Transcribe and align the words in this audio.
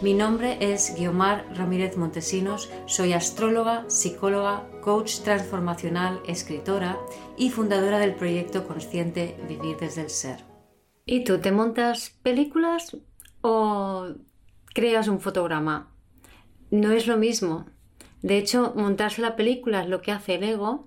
Mi 0.00 0.14
nombre 0.14 0.58
es 0.60 0.94
Guiomar 0.96 1.44
Ramírez 1.56 1.96
Montesinos, 1.96 2.70
soy 2.86 3.14
astróloga, 3.14 3.84
psicóloga, 3.88 4.64
coach 4.80 5.22
transformacional, 5.22 6.20
escritora 6.24 6.96
y 7.36 7.50
fundadora 7.50 7.98
del 7.98 8.14
proyecto 8.14 8.64
consciente 8.64 9.36
Vivir 9.48 9.76
desde 9.76 10.02
el 10.02 10.10
Ser. 10.10 10.44
¿Y 11.04 11.24
tú 11.24 11.40
te 11.40 11.50
montas 11.50 12.10
películas 12.22 12.96
o 13.40 14.06
creas 14.72 15.08
un 15.08 15.18
fotograma? 15.18 15.92
No 16.70 16.92
es 16.92 17.08
lo 17.08 17.16
mismo. 17.16 17.66
De 18.22 18.38
hecho, 18.38 18.74
montarse 18.76 19.20
la 19.20 19.34
película 19.34 19.82
es 19.82 19.88
lo 19.88 20.00
que 20.00 20.12
hace 20.12 20.36
el 20.36 20.44
ego, 20.44 20.86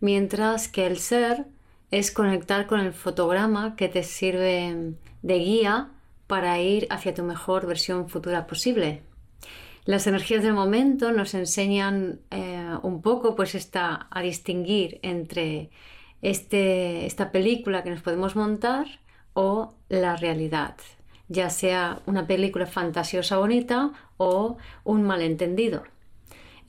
mientras 0.00 0.66
que 0.66 0.88
el 0.88 0.98
ser 0.98 1.46
es 1.92 2.10
conectar 2.10 2.66
con 2.66 2.80
el 2.80 2.92
fotograma 2.92 3.76
que 3.76 3.88
te 3.88 4.02
sirve 4.02 4.96
de 5.22 5.38
guía 5.38 5.92
para 6.28 6.60
ir 6.60 6.86
hacia 6.90 7.14
tu 7.14 7.24
mejor 7.24 7.66
versión 7.66 8.08
futura 8.08 8.46
posible. 8.46 9.02
Las 9.84 10.06
energías 10.06 10.42
del 10.44 10.52
momento 10.52 11.10
nos 11.10 11.34
enseñan 11.34 12.20
eh, 12.30 12.76
un 12.82 13.02
poco 13.02 13.34
pues 13.34 13.54
esta, 13.56 14.06
a 14.10 14.20
distinguir 14.20 15.00
entre 15.02 15.70
este, 16.20 17.06
esta 17.06 17.32
película 17.32 17.82
que 17.82 17.90
nos 17.90 18.02
podemos 18.02 18.36
montar 18.36 18.86
o 19.32 19.74
la 19.88 20.16
realidad, 20.16 20.76
ya 21.28 21.48
sea 21.48 22.02
una 22.06 22.26
película 22.26 22.66
fantasiosa 22.66 23.38
bonita 23.38 23.92
o 24.18 24.58
un 24.84 25.04
malentendido. 25.04 25.84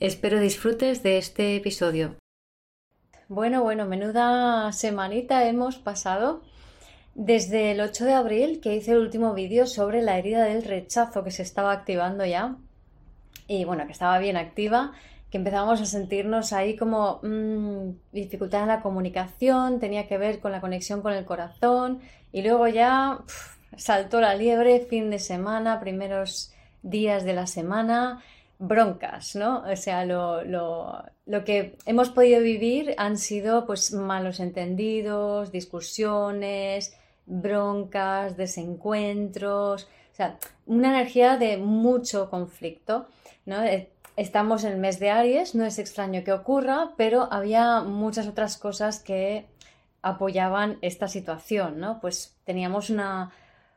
Espero 0.00 0.40
disfrutes 0.40 1.02
de 1.02 1.18
este 1.18 1.56
episodio. 1.56 2.16
Bueno, 3.28 3.62
bueno, 3.62 3.84
menuda 3.84 4.72
semanita 4.72 5.46
hemos 5.46 5.76
pasado 5.76 6.42
desde 7.14 7.72
el 7.72 7.80
8 7.80 8.04
de 8.04 8.12
abril 8.12 8.60
que 8.60 8.74
hice 8.74 8.92
el 8.92 8.98
último 8.98 9.34
vídeo 9.34 9.66
sobre 9.66 10.02
la 10.02 10.18
herida 10.18 10.44
del 10.44 10.64
rechazo 10.64 11.24
que 11.24 11.30
se 11.30 11.42
estaba 11.42 11.72
activando 11.72 12.24
ya 12.24 12.56
y 13.46 13.64
bueno, 13.64 13.84
que 13.86 13.92
estaba 13.92 14.18
bien 14.18 14.36
activa, 14.36 14.92
que 15.28 15.38
empezábamos 15.38 15.80
a 15.80 15.86
sentirnos 15.86 16.52
ahí 16.52 16.76
como 16.76 17.20
mmm, 17.22 17.90
dificultad 18.12 18.62
en 18.62 18.68
la 18.68 18.80
comunicación, 18.80 19.80
tenía 19.80 20.06
que 20.06 20.18
ver 20.18 20.40
con 20.40 20.52
la 20.52 20.60
conexión 20.60 21.02
con 21.02 21.12
el 21.12 21.24
corazón 21.24 22.00
y 22.32 22.42
luego 22.42 22.68
ya 22.68 23.18
saltó 23.76 24.20
la 24.20 24.34
liebre, 24.34 24.86
fin 24.88 25.10
de 25.10 25.18
semana, 25.18 25.80
primeros 25.80 26.52
días 26.82 27.24
de 27.24 27.34
la 27.34 27.46
semana, 27.46 28.22
broncas, 28.58 29.34
¿no? 29.36 29.64
O 29.70 29.76
sea, 29.76 30.04
lo, 30.04 30.44
lo, 30.44 31.02
lo, 31.26 31.44
que 31.44 31.76
hemos 31.86 32.10
podido 32.10 32.40
vivir 32.40 32.94
han 32.98 33.16
sido 33.16 33.66
pues 33.66 33.92
malos 33.92 34.38
entendidos, 34.38 35.50
discusiones, 35.50 36.96
broncas, 37.30 38.36
desencuentros, 38.36 39.84
o 39.84 40.14
sea, 40.14 40.36
una 40.66 40.88
energía 40.88 41.36
de 41.38 41.56
mucho 41.56 42.28
conflicto, 42.28 43.06
¿no? 43.46 43.62
Eh, 43.62 43.90
estamos 44.16 44.64
en 44.64 44.72
el 44.72 44.78
mes 44.78 44.98
de 44.98 45.10
Aries, 45.10 45.54
no 45.54 45.64
es 45.64 45.78
extraño 45.78 46.24
que 46.24 46.32
ocurra, 46.32 46.90
pero 46.96 47.28
había 47.32 47.80
muchas 47.82 48.26
otras 48.26 48.58
cosas 48.58 49.00
que 49.00 49.46
apoyaban 50.02 50.78
esta 50.82 51.08
situación, 51.08 51.78
¿no? 51.78 52.00
Pues 52.00 52.36
teníamos 52.44 52.90
una, 52.90 53.30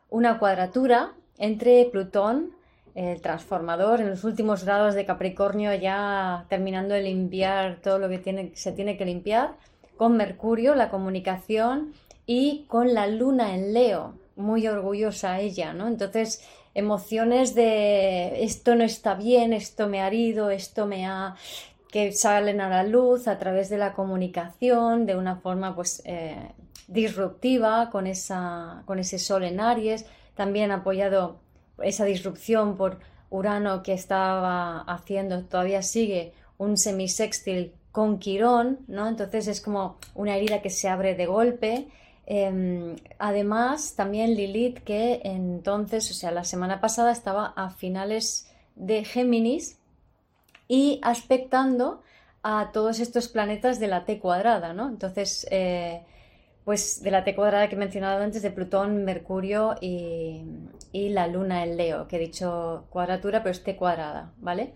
una 0.09 0.39
cuadratura 0.39 1.13
entre 1.37 1.85
Plutón, 1.85 2.51
el 2.95 3.21
transformador, 3.21 4.01
en 4.01 4.09
los 4.09 4.23
últimos 4.23 4.63
grados 4.63 4.93
de 4.95 5.05
Capricornio, 5.05 5.73
ya 5.73 6.45
terminando 6.49 6.93
de 6.93 7.01
limpiar 7.01 7.79
todo 7.81 7.97
lo 7.97 8.09
que 8.09 8.19
tiene, 8.19 8.51
se 8.55 8.71
tiene 8.71 8.97
que 8.97 9.05
limpiar, 9.05 9.55
con 9.97 10.17
Mercurio, 10.17 10.75
la 10.75 10.89
comunicación, 10.89 11.93
y 12.25 12.65
con 12.67 12.93
la 12.93 13.07
luna 13.07 13.55
en 13.55 13.73
Leo, 13.73 14.13
muy 14.35 14.67
orgullosa 14.67 15.39
ella, 15.39 15.73
¿no? 15.73 15.87
Entonces, 15.87 16.41
emociones 16.73 17.55
de 17.55 18.43
esto 18.43 18.75
no 18.75 18.83
está 18.83 19.15
bien, 19.15 19.53
esto 19.53 19.87
me 19.87 20.01
ha 20.01 20.07
herido, 20.07 20.49
esto 20.49 20.85
me 20.85 21.05
ha 21.05 21.35
que 21.93 22.11
salen 22.11 22.59
a 22.59 22.69
la 22.69 22.83
luz 22.83 23.27
a 23.27 23.37
través 23.37 23.69
de 23.69 23.77
la 23.77 23.93
comunicación 23.93 25.05
de 25.05 25.15
una 25.15 25.35
forma 25.35 25.75
pues 25.75 26.01
eh, 26.05 26.49
disruptiva 26.87 27.91
con, 27.91 28.07
esa, 28.07 28.81
con 28.87 28.97
ese 28.97 29.19
sol 29.19 29.43
en 29.43 29.59
Aries, 29.59 30.07
también 30.33 30.71
apoyado 30.71 31.37
esa 31.83 32.05
disrupción 32.05 32.77
por 32.77 32.99
Urano 33.29 33.83
que 33.83 33.93
estaba 33.93 34.79
haciendo, 34.81 35.43
todavía 35.43 35.83
sigue 35.83 36.33
un 36.57 36.79
semisextil 36.79 37.73
con 37.91 38.17
Quirón, 38.17 38.79
¿no? 38.87 39.07
Entonces 39.07 39.47
es 39.47 39.61
como 39.61 39.97
una 40.15 40.35
herida 40.35 40.63
que 40.63 40.71
se 40.71 40.89
abre 40.89 41.13
de 41.13 41.27
golpe 41.27 41.89
Em, 42.25 42.95
además, 43.19 43.95
también 43.95 44.35
Lilith, 44.35 44.79
que 44.79 45.21
entonces, 45.23 46.09
o 46.09 46.13
sea, 46.13 46.31
la 46.31 46.45
semana 46.45 46.79
pasada 46.79 47.11
estaba 47.11 47.53
a 47.55 47.69
finales 47.69 48.49
de 48.75 49.03
Géminis 49.03 49.79
y 50.67 50.99
aspectando 51.03 52.01
a 52.43 52.71
todos 52.71 52.99
estos 52.99 53.27
planetas 53.27 53.79
de 53.79 53.87
la 53.87 54.05
T 54.05 54.19
cuadrada, 54.19 54.73
¿no? 54.73 54.87
Entonces, 54.87 55.47
eh, 55.51 56.03
pues 56.63 57.01
de 57.03 57.11
la 57.11 57.23
T 57.23 57.35
cuadrada 57.35 57.67
que 57.67 57.75
he 57.75 57.79
mencionado 57.79 58.23
antes, 58.23 58.41
de 58.41 58.51
Plutón, 58.51 59.03
Mercurio 59.03 59.75
y, 59.81 60.43
y, 60.93 61.09
la 61.09 61.27
Luna 61.27 61.63
en 61.63 61.77
Leo, 61.77 62.07
que 62.07 62.15
he 62.17 62.19
dicho 62.19 62.85
cuadratura, 62.89 63.43
pero 63.43 63.51
es 63.51 63.63
T 63.63 63.75
cuadrada, 63.75 64.31
¿vale? 64.37 64.73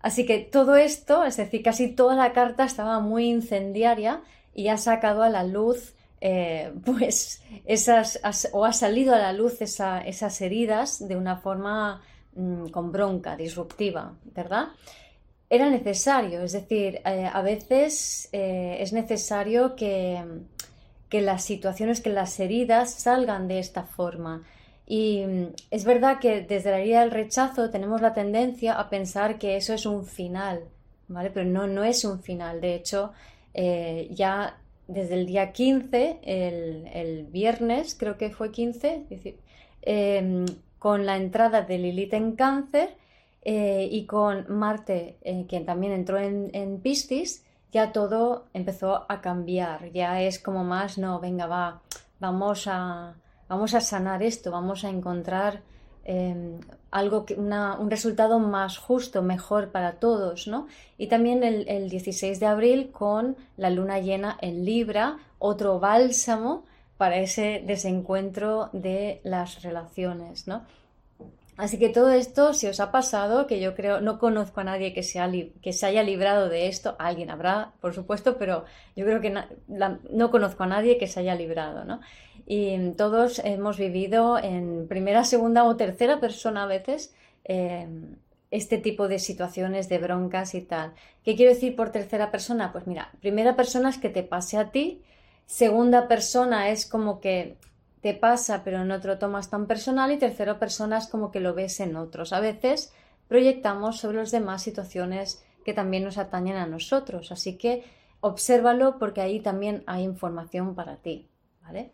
Así 0.00 0.24
que 0.26 0.38
todo 0.38 0.76
esto, 0.76 1.24
es 1.24 1.36
decir, 1.36 1.62
casi 1.62 1.88
toda 1.94 2.14
la 2.14 2.32
carta 2.32 2.64
estaba 2.64 3.00
muy 3.00 3.28
incendiaria 3.28 4.22
y 4.54 4.68
ha 4.68 4.78
sacado 4.78 5.22
a 5.22 5.28
la 5.28 5.44
luz 5.44 5.94
eh, 6.20 6.72
pues 6.84 7.42
esas, 7.64 8.18
o 8.52 8.64
ha 8.64 8.72
salido 8.72 9.14
a 9.14 9.18
la 9.18 9.32
luz 9.32 9.60
esas 9.60 10.40
heridas 10.40 11.06
de 11.06 11.16
una 11.16 11.36
forma 11.36 12.02
mm, 12.34 12.68
con 12.68 12.92
bronca, 12.92 13.36
disruptiva, 13.36 14.14
¿verdad? 14.34 14.68
Era 15.50 15.70
necesario, 15.70 16.42
es 16.42 16.52
decir, 16.52 17.00
eh, 17.06 17.28
a 17.32 17.40
veces 17.40 18.28
eh, 18.32 18.76
es 18.80 18.92
necesario 18.92 19.76
que, 19.76 20.22
que 21.08 21.22
las 21.22 21.42
situaciones, 21.44 22.02
que 22.02 22.10
las 22.10 22.38
heridas 22.38 22.92
salgan 22.92 23.48
de 23.48 23.58
esta 23.60 23.84
forma. 23.84 24.42
Y 24.86 25.24
mm, 25.24 25.46
es 25.70 25.84
verdad 25.84 26.18
que 26.18 26.42
desde 26.42 26.70
la 26.70 26.80
herida 26.80 27.00
del 27.00 27.10
rechazo 27.12 27.70
tenemos 27.70 28.02
la 28.02 28.12
tendencia 28.12 28.74
a 28.74 28.90
pensar 28.90 29.38
que 29.38 29.56
eso 29.56 29.72
es 29.72 29.86
un 29.86 30.04
final, 30.04 30.64
¿vale? 31.08 31.30
Pero 31.30 31.46
no, 31.48 31.66
no 31.66 31.82
es 31.84 32.04
un 32.04 32.20
final. 32.22 32.60
De 32.60 32.74
hecho, 32.74 33.12
ya 34.10 34.56
desde 34.88 35.14
el 35.14 35.26
día 35.26 35.52
15, 35.52 36.20
el, 36.22 37.26
viernes, 37.26 37.94
creo 37.94 38.16
que 38.16 38.30
fue 38.30 38.50
15, 38.50 39.04
em, 39.82 40.46
con 40.78 41.06
la 41.06 41.16
entrada 41.16 41.62
de 41.62 41.78
Lilith 41.78 42.14
en 42.14 42.32
cáncer 42.32 42.96
eh, 43.42 43.88
y 43.90 44.06
con 44.06 44.46
Marte, 44.48 45.18
eh, 45.22 45.44
quien 45.48 45.66
también 45.66 45.92
entró 45.92 46.18
en, 46.18 46.50
en, 46.54 46.80
Piscis, 46.80 47.44
ya 47.70 47.92
todo 47.92 48.46
empezó 48.54 49.04
a 49.10 49.20
cambiar. 49.20 49.92
Ya 49.92 50.22
es 50.22 50.38
como 50.38 50.64
más, 50.64 50.98
no, 50.98 51.20
venga, 51.20 51.46
va, 51.46 51.82
vamos 52.18 52.66
a, 52.66 53.14
vamos 53.46 53.74
a 53.74 53.80
sanar 53.80 54.22
esto, 54.22 54.50
vamos 54.50 54.84
a 54.84 54.90
encontrar 54.90 55.62
Em, 56.10 56.60
algo 56.90 57.26
que 57.26 57.34
un 57.34 57.90
resultado 57.90 58.38
más 58.38 58.78
justo, 58.78 59.20
mejor 59.20 59.72
para 59.72 59.96
todos, 59.96 60.48
¿no? 60.48 60.66
Y 60.96 61.08
también 61.08 61.44
el, 61.44 61.90
16 61.90 62.40
de 62.40 62.46
abril 62.46 62.90
con 62.90 63.36
la 63.58 63.68
luna 63.68 63.98
llena 63.98 64.38
en 64.40 64.64
Libra, 64.64 65.18
otro 65.38 65.80
bálsamo 65.80 66.64
para 66.96 67.18
ese 67.18 67.62
desencuentro 67.66 68.70
de 68.72 69.20
las 69.22 69.62
relaciones, 69.62 70.48
¿no? 70.48 70.62
Así 71.58 71.78
que 71.78 71.90
todo 71.90 72.10
esto, 72.10 72.54
si 72.54 72.68
os 72.68 72.80
ha 72.80 72.90
pasado, 72.90 73.46
que 73.46 73.60
yo 73.60 73.74
creo, 73.74 74.00
no 74.00 74.18
conozco 74.18 74.60
a 74.60 74.64
nadie 74.64 74.94
que 74.94 75.02
se, 75.02 75.52
que 75.60 75.74
se 75.74 75.84
haya 75.84 76.02
librado 76.02 76.48
de 76.48 76.68
esto, 76.68 76.96
alguien 76.98 77.30
habrá, 77.30 77.72
por 77.82 77.92
supuesto, 77.92 78.38
pero 78.38 78.64
yo 78.96 79.04
creo 79.04 79.20
que 79.20 79.34
no 79.68 80.30
conozco 80.30 80.62
a 80.62 80.68
nadie 80.68 80.96
que 80.96 81.06
se 81.06 81.20
haya 81.20 81.34
librado, 81.34 81.84
¿no? 81.84 82.00
Y 82.50 82.92
todos 82.92 83.42
hemos 83.44 83.76
vivido 83.76 84.38
en 84.38 84.88
primera, 84.88 85.24
segunda 85.24 85.64
o 85.64 85.76
tercera 85.76 86.18
persona 86.18 86.62
a 86.62 86.66
veces 86.66 87.14
em, 87.44 88.16
este 88.50 88.78
tipo 88.78 89.06
de 89.06 89.18
situaciones 89.18 89.90
de 89.90 89.98
broncas 89.98 90.54
y 90.54 90.62
tal. 90.62 90.94
¿Qué 91.22 91.36
quiero 91.36 91.52
decir 91.52 91.76
por 91.76 91.92
tercera 91.92 92.30
persona? 92.30 92.72
Pues 92.72 92.86
mira, 92.86 93.12
primera 93.20 93.54
persona 93.54 93.90
es 93.90 93.98
que 93.98 94.08
te 94.08 94.22
pase 94.22 94.56
a 94.56 94.70
ti, 94.70 95.02
segunda 95.44 96.08
persona 96.08 96.70
es 96.70 96.86
como 96.86 97.20
que 97.20 97.58
te 98.00 98.14
pasa 98.14 98.64
pero 98.64 98.82
no 98.82 98.98
te 98.98 99.08
lo 99.08 99.18
tomas 99.18 99.50
tan 99.50 99.66
personal 99.66 100.10
y 100.10 100.16
tercera 100.16 100.58
persona 100.58 100.96
es 100.96 101.06
como 101.06 101.30
que 101.30 101.40
lo 101.40 101.52
ves 101.52 101.80
en 101.80 101.96
otros. 101.96 102.32
A 102.32 102.40
veces 102.40 102.94
proyectamos 103.28 103.98
sobre 103.98 104.16
los 104.16 104.30
demás 104.30 104.62
situaciones 104.62 105.44
que 105.66 105.74
también 105.74 106.02
nos 106.02 106.16
atañen 106.16 106.56
a 106.56 106.66
nosotros. 106.66 107.30
Así 107.30 107.58
que 107.58 107.84
obsérvalo 108.20 108.98
porque 108.98 109.20
ahí 109.20 109.40
también 109.40 109.82
hay 109.86 110.04
información 110.04 110.74
para 110.74 110.96
ti. 110.96 111.28
¿vale? 111.62 111.92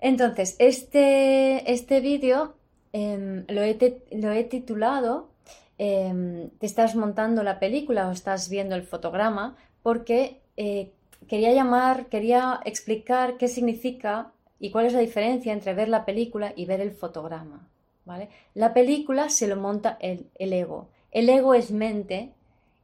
Entonces, 0.00 0.56
este, 0.58 1.72
este 1.72 2.00
vídeo 2.00 2.54
em, 2.92 3.44
lo, 3.48 3.62
he 3.62 4.44
titulado 4.44 5.30
em, 5.78 6.50
Te 6.58 6.66
estás 6.66 6.94
montando 6.94 7.42
la 7.42 7.58
película 7.58 8.08
o 8.08 8.12
estás 8.12 8.48
viendo 8.48 8.74
el 8.74 8.82
fotograma 8.82 9.56
porque 9.82 10.40
eh, 10.56 10.90
quería 11.28 11.52
llamar, 11.52 12.06
quería 12.06 12.60
explicar 12.64 13.36
qué 13.36 13.48
significa 13.48 14.32
y 14.58 14.70
cuál 14.70 14.86
es 14.86 14.92
la 14.92 15.00
diferencia 15.00 15.52
entre 15.52 15.74
ver 15.74 15.88
la 15.88 16.04
película 16.04 16.52
y 16.56 16.64
ver 16.66 16.80
el 16.80 16.92
fotograma. 16.92 17.68
¿vale? 18.04 18.30
La 18.54 18.72
película 18.72 19.28
se 19.28 19.48
lo 19.48 19.56
monta 19.56 19.98
el, 20.00 20.30
ego. 20.38 20.88
El 21.10 21.28
ego 21.28 21.54
es 21.54 21.70
mente 21.70 22.32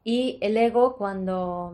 y 0.05 0.39
el 0.41 0.57
ego 0.57 0.97
cuando 0.97 1.73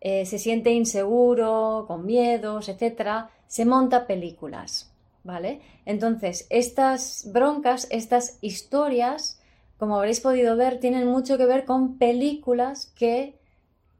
eh, 0.00 0.26
se 0.26 0.38
siente 0.38 0.70
inseguro, 0.70 1.84
con 1.86 2.04
miedos, 2.04 2.68
etc., 2.68 3.28
se 3.52 3.66
monta 3.66 4.06
películas. 4.06 4.90
¿Vale? 5.24 5.60
Entonces, 5.84 6.46
estas 6.48 7.30
broncas, 7.32 7.86
estas 7.90 8.38
historias, 8.40 9.40
como 9.76 9.96
habréis 9.96 10.20
podido 10.20 10.56
ver, 10.56 10.80
tienen 10.80 11.06
mucho 11.06 11.36
que 11.36 11.44
ver 11.44 11.66
con 11.66 11.98
películas 11.98 12.86
que 12.96 13.38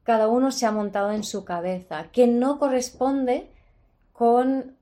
cada 0.01 0.27
uno 0.27 0.51
se 0.51 0.65
ha 0.65 0.71
montado 0.71 1.11
en 1.11 1.23
su 1.23 1.45
cabeza, 1.45 2.07
que 2.11 2.25
no 2.25 2.57
corresponde 2.57 3.51
con 4.11 4.75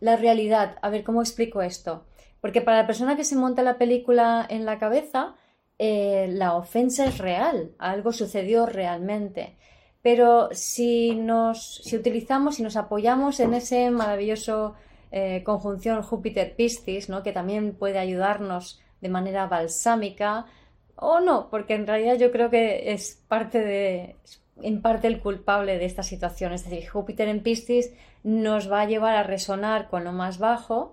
la 0.00 0.16
realidad. 0.16 0.76
A 0.82 0.90
ver, 0.90 1.04
¿cómo 1.04 1.22
explico 1.22 1.62
esto? 1.62 2.04
Porque 2.40 2.60
para 2.60 2.78
la 2.78 2.86
persona 2.86 3.16
que 3.16 3.24
se 3.24 3.36
monta 3.36 3.62
la 3.62 3.78
película 3.78 4.44
en 4.50 4.66
la 4.66 4.78
cabeza, 4.78 5.36
eh, 5.78 6.26
la 6.30 6.56
ofensa 6.56 7.06
es 7.06 7.18
real, 7.18 7.70
algo 7.78 8.12
sucedió 8.12 8.66
realmente. 8.66 9.56
Pero 10.04 10.50
si 10.52 11.14
nos 11.14 11.76
si 11.76 11.96
utilizamos, 11.96 12.60
y 12.60 12.62
nos 12.62 12.76
apoyamos 12.76 13.40
en 13.40 13.54
ese 13.54 13.90
maravilloso 13.90 14.74
eh, 15.10 15.42
conjunción 15.44 16.02
Júpiter-Piscis, 16.02 17.08
¿no? 17.08 17.22
que 17.22 17.32
también 17.32 17.74
puede 17.74 17.98
ayudarnos 17.98 18.82
de 19.00 19.08
manera 19.08 19.46
balsámica, 19.46 20.44
o 20.96 21.20
no, 21.20 21.48
porque 21.48 21.74
en 21.74 21.86
realidad 21.86 22.16
yo 22.18 22.30
creo 22.30 22.50
que 22.50 22.92
es 22.92 23.18
parte 23.28 23.60
de, 23.64 24.16
en 24.60 24.82
parte 24.82 25.06
el 25.06 25.20
culpable 25.20 25.78
de 25.78 25.86
esta 25.86 26.02
situación. 26.02 26.52
Es 26.52 26.64
decir, 26.68 26.86
Júpiter 26.86 27.28
en 27.28 27.42
Piscis 27.42 27.90
nos 28.22 28.70
va 28.70 28.82
a 28.82 28.86
llevar 28.86 29.14
a 29.14 29.22
resonar 29.22 29.88
con 29.88 30.04
lo 30.04 30.12
más 30.12 30.36
bajo 30.36 30.92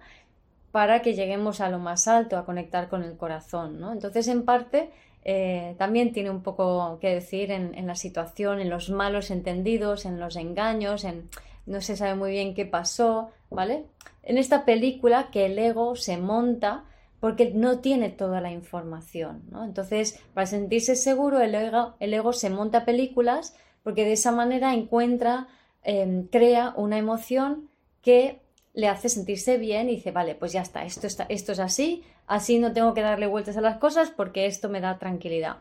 para 0.72 1.02
que 1.02 1.16
lleguemos 1.16 1.60
a 1.60 1.68
lo 1.70 1.80
más 1.80 2.08
alto, 2.08 2.38
a 2.38 2.46
conectar 2.46 2.88
con 2.88 3.04
el 3.04 3.18
corazón. 3.18 3.78
¿no? 3.78 3.92
Entonces, 3.92 4.30
en 4.30 4.46
parte, 4.46 4.90
eh, 5.24 5.76
también 5.78 6.14
tiene 6.14 6.30
un 6.30 6.42
poco 6.42 6.98
que 7.00 7.14
decir 7.14 7.52
en, 7.52 7.88
la 7.88 7.96
situación, 7.96 8.60
en 8.60 8.70
los 8.70 8.90
malos 8.90 9.32
entendidos, 9.32 10.06
en 10.06 10.20
los 10.20 10.36
engaños, 10.36 11.04
en 11.04 11.30
no 11.66 11.80
se 11.82 11.96
sabe 11.96 12.16
muy 12.16 12.32
bien 12.32 12.56
qué 12.56 12.66
pasó, 12.66 13.30
¿vale? 13.50 13.86
En 14.24 14.38
esta 14.38 14.66
película 14.66 15.30
que 15.32 15.46
el 15.46 15.60
ego 15.60 15.96
se 15.96 16.18
monta 16.18 16.86
porque 17.20 17.52
no 17.54 17.80
tiene 17.80 18.10
toda 18.10 18.42
la 18.42 18.52
información. 18.52 19.44
¿no? 19.52 19.64
Entonces, 19.64 20.20
para 20.34 20.48
sentirse 20.48 20.96
seguro, 20.96 21.40
el 21.40 21.54
ego, 21.54 21.94
el 22.00 22.14
ego, 22.14 22.34
se 22.34 22.50
monta 22.50 22.84
películas 22.84 23.56
porque 23.84 24.06
de 24.06 24.14
esa 24.14 24.32
manera 24.32 24.74
encuentra, 24.74 25.48
em, 25.84 26.28
crea 26.28 26.74
una 26.76 26.98
emoción 26.98 27.70
que 28.02 28.42
le 28.74 28.88
hace 28.88 29.10
sentirse 29.10 29.58
bien 29.58 29.90
y 29.90 29.96
dice, 29.96 30.12
vale, 30.12 30.34
pues 30.34 30.54
ya 30.54 30.62
está 30.62 30.84
esto, 30.84 31.06
está, 31.06 31.26
esto 31.30 31.52
es 31.52 31.60
así, 31.60 32.04
así 32.32 32.58
no 32.58 32.74
tengo 32.74 32.94
que 32.94 33.02
darle 33.02 33.28
vueltas 33.28 33.58
a 33.58 33.62
las 33.62 33.78
cosas 33.78 34.10
porque 34.10 34.46
esto 34.46 34.70
me 34.70 34.82
da 34.82 34.98
tranquilidad. 34.98 35.58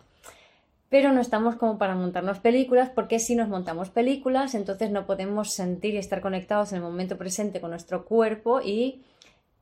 Pero 0.88 1.12
no 1.12 1.20
estamos 1.20 1.56
como 1.56 1.78
para 1.78 1.94
montarnos 1.94 2.38
películas, 2.38 2.90
porque 2.90 3.18
si 3.18 3.34
nos 3.36 3.48
montamos 3.48 3.90
películas, 3.90 4.54
entonces 4.54 4.90
no 4.90 5.06
podemos 5.06 5.52
sentir 5.52 5.94
y 5.94 5.98
estar 5.98 6.20
conectados 6.20 6.72
en 6.72 6.76
el 6.76 6.82
momento 6.82 7.16
presente 7.16 7.60
con 7.60 7.70
nuestro 7.70 8.04
cuerpo 8.04 8.60
y 8.60 9.02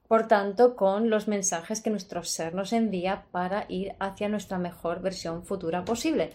por 0.09 0.27
tanto, 0.27 0.75
con 0.75 1.11
los 1.11 1.29
mensajes 1.29 1.83
que 1.83 1.91
nuestro 1.91 2.25
ser 2.25 2.55
nos 2.55 2.73
envía 2.73 3.25
para 3.31 3.67
ir 3.69 3.95
hacia 4.01 4.31
nuestra 4.31 4.57
mejor 4.57 5.03
versión 5.03 5.45
futura 5.45 5.85
posible. 5.85 6.31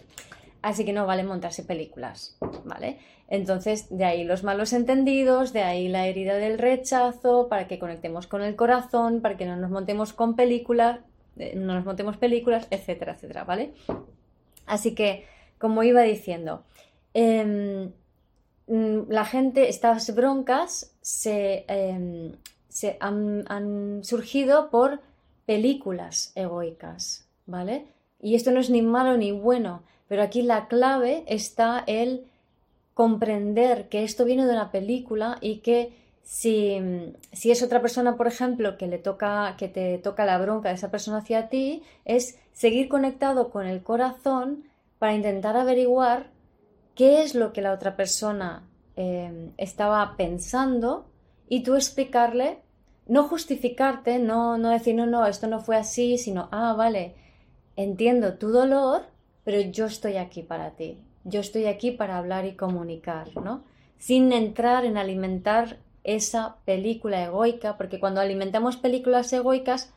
Así 0.64 0.86
que 0.86 0.94
no 0.94 1.04
vale 1.04 1.24
montarse 1.24 1.62
películas, 1.62 2.38
¿vale? 2.64 2.96
Entonces, 3.28 3.86
de 3.90 4.06
ahí 4.06 4.24
los 4.24 4.44
malos 4.44 4.72
entendidos, 4.72 5.52
de 5.52 5.62
ahí 5.62 5.88
la 5.88 6.06
herida 6.06 6.36
del 6.36 6.58
rechazo, 6.58 7.48
para 7.50 7.68
que 7.68 7.78
conectemos 7.78 8.26
con 8.26 8.40
el 8.40 8.56
corazón, 8.56 9.20
para 9.20 9.36
que 9.36 9.44
no 9.44 9.56
nos 9.56 9.70
montemos 9.70 10.14
con 10.14 10.36
películas, 10.36 11.00
eh, 11.36 11.52
no 11.54 11.74
nos 11.74 11.84
montemos 11.84 12.16
películas, 12.16 12.66
etcétera, 12.70 13.12
etcétera, 13.12 13.44
¿vale? 13.44 13.74
Así 14.64 14.94
que, 14.94 15.26
como 15.58 15.82
iba 15.82 16.00
diciendo, 16.00 16.64
em, 17.12 17.92
mm, 18.66 19.10
la 19.10 19.26
gente, 19.26 19.68
estas 19.68 20.14
broncas 20.14 20.96
se, 21.02 21.66
em, 21.68 22.32
se 22.70 22.96
han, 23.00 24.00
surgido 24.02 24.70
por 24.70 25.02
películas 25.44 26.32
egoicas, 26.34 27.28
¿vale? 27.44 27.84
Y 28.18 28.34
esto 28.34 28.50
no 28.50 28.60
es 28.60 28.70
ni 28.70 28.80
malo 28.80 29.18
ni 29.18 29.30
bueno, 29.30 29.82
pero 30.08 30.22
aquí 30.22 30.42
la 30.42 30.68
clave 30.68 31.24
está 31.26 31.82
el 31.86 32.26
comprender 32.94 33.88
que 33.88 34.04
esto 34.04 34.24
viene 34.24 34.46
de 34.46 34.52
una 34.52 34.70
película 34.70 35.38
y 35.40 35.56
que 35.58 35.92
si, 36.22 36.80
si, 37.32 37.50
es 37.50 37.62
otra 37.62 37.82
persona, 37.82 38.16
por 38.16 38.26
ejemplo, 38.26 38.78
que 38.78 38.86
le 38.86 38.98
toca, 38.98 39.56
que 39.58 39.68
te 39.68 39.98
toca 39.98 40.24
la 40.24 40.38
bronca 40.38 40.70
de 40.70 40.76
esa 40.76 40.90
persona 40.90 41.18
hacia 41.18 41.48
ti, 41.48 41.82
es 42.04 42.38
seguir 42.52 42.88
conectado 42.88 43.50
con 43.50 43.66
el 43.66 43.82
corazón 43.82 44.64
para 44.98 45.14
intentar 45.14 45.56
averiguar 45.56 46.30
qué 46.94 47.22
es 47.22 47.34
lo 47.34 47.52
que 47.52 47.60
la 47.60 47.72
otra 47.72 47.96
persona 47.96 48.62
eh, 48.96 49.50
estaba 49.58 50.16
pensando 50.16 51.06
y 51.48 51.62
tú 51.62 51.74
explicarle 51.74 52.58
no 53.06 53.28
justificarte, 53.28 54.18
no, 54.18 54.56
no 54.56 54.70
decir, 54.70 54.94
no, 54.94 55.06
no, 55.06 55.26
esto 55.26 55.46
no 55.46 55.60
fue 55.60 55.76
así, 55.76 56.16
sino, 56.16 56.48
ah, 56.52 56.74
vale, 56.74 57.14
entiendo 57.76 58.38
tu 58.38 58.48
dolor, 58.48 59.02
pero 59.44 59.60
yo 59.60 59.86
estoy 59.86 60.16
aquí 60.16 60.42
para 60.42 60.70
ti, 60.72 60.98
yo 61.24 61.40
estoy 61.40 61.66
aquí 61.66 61.90
para 61.90 62.18
hablar 62.18 62.44
y 62.46 62.56
comunicar, 62.56 63.28
¿no? 63.36 63.64
Sin 63.98 64.32
entrar 64.32 64.84
en 64.84 64.96
alimentar 64.96 65.78
esa 66.02 66.56
película 66.64 67.24
egoica, 67.24 67.76
porque 67.76 68.00
cuando 68.00 68.20
alimentamos 68.20 68.76
películas 68.76 69.32
egoicas, 69.32 69.92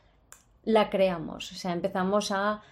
la 0.64 0.90
creamos, 0.90 1.52
o 1.52 1.54
sea, 1.54 1.72
empezamos 1.72 2.30
a 2.30 2.62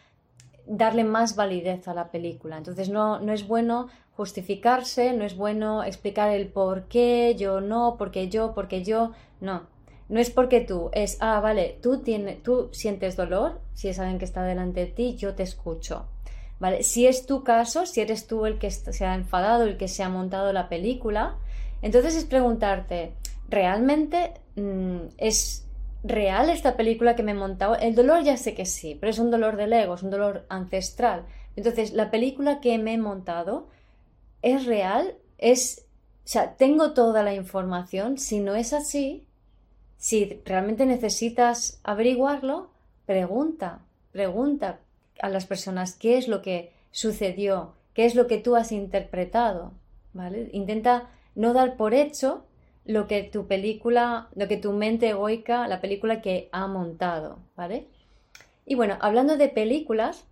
darle 0.67 1.05
más 1.05 1.37
validez 1.37 1.87
a 1.89 1.95
la 1.95 2.11
película. 2.11 2.59
Entonces 2.59 2.89
no, 2.89 3.21
no 3.21 3.33
es 3.33 3.47
bueno 3.47 3.89
justificarse, 4.17 5.13
no 5.13 5.25
es 5.25 5.37
bueno 5.37 5.85
explicar 5.85 6.31
el 6.31 6.49
por 6.49 6.85
qué, 6.85 7.35
yo 7.39 7.61
no, 7.61 7.97
porque 7.99 8.29
yo, 8.29 8.55
porque 8.55 8.83
yo, 8.83 9.13
no. 9.41 9.63
No 10.09 10.21
es 10.21 10.31
porque 10.31 10.61
tú, 10.61 10.91
es, 10.93 11.19
ah, 11.21 11.41
vale, 11.41 11.79
tú, 11.83 11.99
tienes, 11.99 12.43
tú 12.43 12.69
sientes 12.73 13.17
dolor, 13.17 13.61
si 13.75 13.89
es 13.89 13.99
alguien 13.99 14.19
que 14.19 14.25
está 14.25 14.45
delante 14.45 14.81
de 14.81 14.87
ti, 14.87 15.17
yo 15.17 15.35
te 15.35 15.43
escucho. 15.43 16.07
Si 16.81 17.07
es 17.07 17.27
tu 17.27 17.45
caso, 17.45 17.85
si 17.85 18.01
eres 18.01 18.27
tú 18.27 18.47
el 18.47 18.59
que 18.59 18.71
se 18.71 19.05
ha 19.05 19.15
enfadado, 19.15 19.65
el 19.65 19.77
que 19.77 19.89
se 19.89 20.03
ha 20.03 20.09
montado 20.09 20.53
la 20.53 20.69
película, 20.69 21.37
entonces 21.83 22.17
es 22.17 22.25
preguntarte, 22.25 23.13
¿realmente 23.49 24.33
mm, 24.57 25.09
es 25.19 25.67
real 26.03 26.49
esta 26.49 26.77
película 26.77 27.15
que 27.15 27.23
me 27.23 27.33
he 27.33 27.35
montado? 27.35 27.77
El 27.77 27.95
dolor 27.95 28.23
ya 28.23 28.39
sé 28.39 28.55
que 28.55 28.65
sí, 28.65 28.97
pero 28.99 29.11
es 29.11 29.19
un 29.19 29.31
dolor 29.31 29.57
del 29.57 29.73
ego, 29.75 29.95
es 29.95 30.03
un 30.03 30.11
dolor 30.11 30.47
ancestral. 30.49 31.27
Entonces, 31.57 31.93
la 31.93 32.11
película 32.11 32.61
que 32.61 32.79
me 32.79 32.95
he 32.95 32.99
montado 32.99 33.69
es 34.41 34.65
real, 34.65 35.17
es, 35.37 35.87
o 36.25 36.29
sea, 36.29 36.55
tengo 36.57 36.93
toda 36.93 37.23
la 37.23 37.35
información, 37.35 38.17
si 38.17 38.41
no 38.41 38.55
es 38.55 38.73
así, 38.73 39.27
si 39.99 40.41
realmente 40.47 40.87
necesitas 40.87 41.81
averiguarlo, 41.85 42.71
pregunta, 43.05 43.81
pregunta 44.13 44.81
a 45.21 45.29
las 45.29 45.47
personas 45.47 45.95
qué 45.95 46.19
es 46.19 46.29
lo 46.29 46.43
que 46.43 46.73
sucedió, 46.91 47.75
qué 47.95 48.05
es 48.05 48.15
lo 48.15 48.27
que 48.27 48.39
tú 48.39 48.57
has 48.57 48.73
interpretado, 48.73 49.73
¿vale? 50.13 50.49
Intenta 50.53 51.09
no 51.35 51.53
dar 51.53 51.77
por 51.77 51.95
hecho 51.95 52.45
lo 52.85 53.07
que 53.07 53.23
tu 53.23 53.47
película, 53.47 54.29
lo 54.35 54.49
que 54.49 54.57
tu 54.57 54.73
mente 54.73 55.11
egoica, 55.11 55.67
la 55.69 55.81
película 55.81 56.23
que 56.23 56.49
ha 56.53 56.67
montado, 56.67 57.39
¿vale? 57.57 57.87
Y 58.65 58.75
bueno, 58.75 58.97
hablando 59.01 59.37
de 59.37 59.49
películas, 59.49 60.25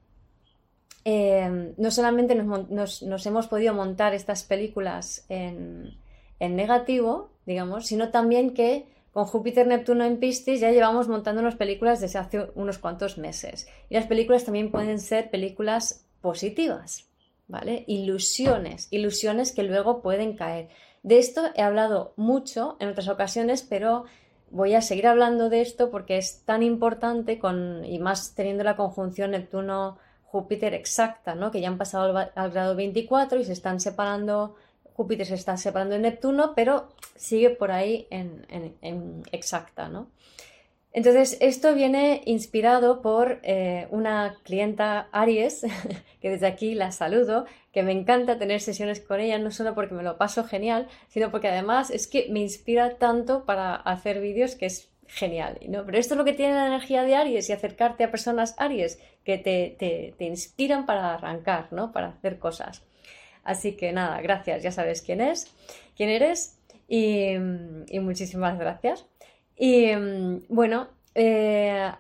eh, 1.05 1.75
no 1.77 1.91
solamente 1.91 2.35
nos, 2.35 3.27
hemos 3.27 3.47
podido 3.49 3.75
montar 3.75 4.15
estas 4.15 4.45
películas 4.45 5.25
en, 5.29 5.95
en 6.41 6.57
negativo, 6.57 7.31
digamos, 7.47 7.87
sino 7.87 8.11
también 8.11 8.55
que 8.55 8.87
con 9.15 9.27
Júpiter, 9.27 9.69
Neptuno 9.69 10.05
en 10.05 10.19
Piscis 10.19 10.59
ya 10.59 10.73
llevamos 10.73 11.07
montándonos 11.07 11.55
películas 11.55 12.01
desde 12.01 12.19
hace 12.19 12.51
unos 12.57 12.79
cuantos 12.79 13.17
meses. 13.17 13.69
Y 13.89 13.95
las 13.95 14.09
películas 14.09 14.45
también 14.45 14.73
pueden 14.73 14.99
ser 14.99 15.31
películas 15.31 16.05
positivas, 16.21 17.07
¿vale? 17.47 17.85
Ilusiones, 17.87 18.89
ilusiones 18.91 19.53
que 19.53 19.63
luego 19.63 20.03
pueden 20.03 20.37
caer. 20.37 20.69
De 21.05 21.19
esto 21.19 21.43
he 21.55 21.63
hablado 21.63 22.13
mucho 22.17 22.77
en 22.81 22.89
otras 22.89 23.07
ocasiones, 23.07 23.63
pero 23.63 24.05
voy 24.51 24.75
a 24.75 24.83
seguir 24.83 25.07
hablando 25.07 25.49
de 25.49 25.61
esto 25.61 25.93
porque 25.93 26.17
es 26.17 26.43
tan 26.45 26.65
importante 26.65 27.39
con, 27.39 27.85
y 27.85 28.01
más 28.01 28.35
teniendo 28.35 28.65
la 28.65 28.75
conjunción 28.75 29.31
Neptuno-Júpiter 29.31 30.75
exacta, 30.75 31.37
¿no? 31.37 31.53
que 31.53 31.61
ya 31.61 31.69
han 31.69 31.79
pasado 31.79 32.17
al, 32.35 32.51
grado 32.51 32.75
24 32.75 33.39
y 33.39 33.45
se 33.45 33.53
están 33.53 33.79
separando, 33.79 34.57
Júpiter 34.95 35.27
se 35.27 35.35
está 35.35 35.57
separando 35.57 35.95
de 35.95 36.01
Neptuno, 36.01 36.55
pero 36.55 36.89
sigue 37.17 37.51
por 37.51 37.71
ahí 37.71 38.07
en, 38.11 39.23
exacta. 39.33 39.89
¿no? 39.89 40.09
Entonces, 40.93 41.37
esto 41.41 41.75
viene 41.75 42.23
inspirado 42.25 43.03
por 43.03 43.41
eh, 43.43 43.89
una 43.91 44.37
clienta 44.45 45.09
Aries, 45.11 45.67
que 46.21 46.31
desde 46.31 46.47
aquí 46.47 46.75
la 46.75 46.93
saludo, 46.93 47.47
que 47.73 47.83
me 47.83 47.91
encanta 47.91 48.39
tener 48.39 48.61
sesiones 48.61 49.01
con 49.01 49.19
ella, 49.19 49.37
no 49.39 49.51
solo 49.51 49.75
porque 49.75 49.95
me 49.95 50.05
lo 50.05 50.17
paso 50.17 50.45
genial, 50.45 50.87
sino 51.09 51.33
porque 51.33 51.49
además 51.49 51.91
es 51.91 52.07
que 52.07 52.29
me 52.31 52.41
inspira 52.41 52.97
tanto 52.97 53.45
para 53.45 53.75
hacer 53.75 54.21
vídeos 54.21 54.55
que 54.55 54.67
es 54.67 54.89
genial. 55.09 55.59
¿no? 55.69 55.85
Pero 55.85 55.99
esto 55.99 56.15
es 56.15 56.19
lo 56.19 56.25
que 56.25 56.33
tiene 56.33 56.55
la 56.55 56.69
energía 56.69 57.03
de 57.03 57.17
Aries 57.17 57.49
y 57.49 57.53
acercarte 57.53 58.05
a 58.05 58.11
personas 58.13 58.55
Aries 58.59 59.01
que 59.25 59.39
te, 59.39 60.25
inspiran 60.25 60.87
para 60.87 61.15
arrancar, 61.15 61.73
¿no? 61.73 61.93
para 61.93 62.09
hacer 62.09 62.39
cosas. 62.39 62.83
Así 63.45 63.77
que 63.77 63.93
nada, 63.93 64.21
gracias, 64.21 64.63
ya 64.63 64.73
sabes 64.73 65.03
quién 65.03 65.21
es, 65.21 65.53
quién 65.97 66.09
eres 66.09 66.59
y 66.89 67.39
muchísimas 68.01 68.59
gracias. 68.59 69.07
Y 69.57 69.95
mm, 69.95 70.47
bueno, 70.49 70.89
eh, 71.15 71.93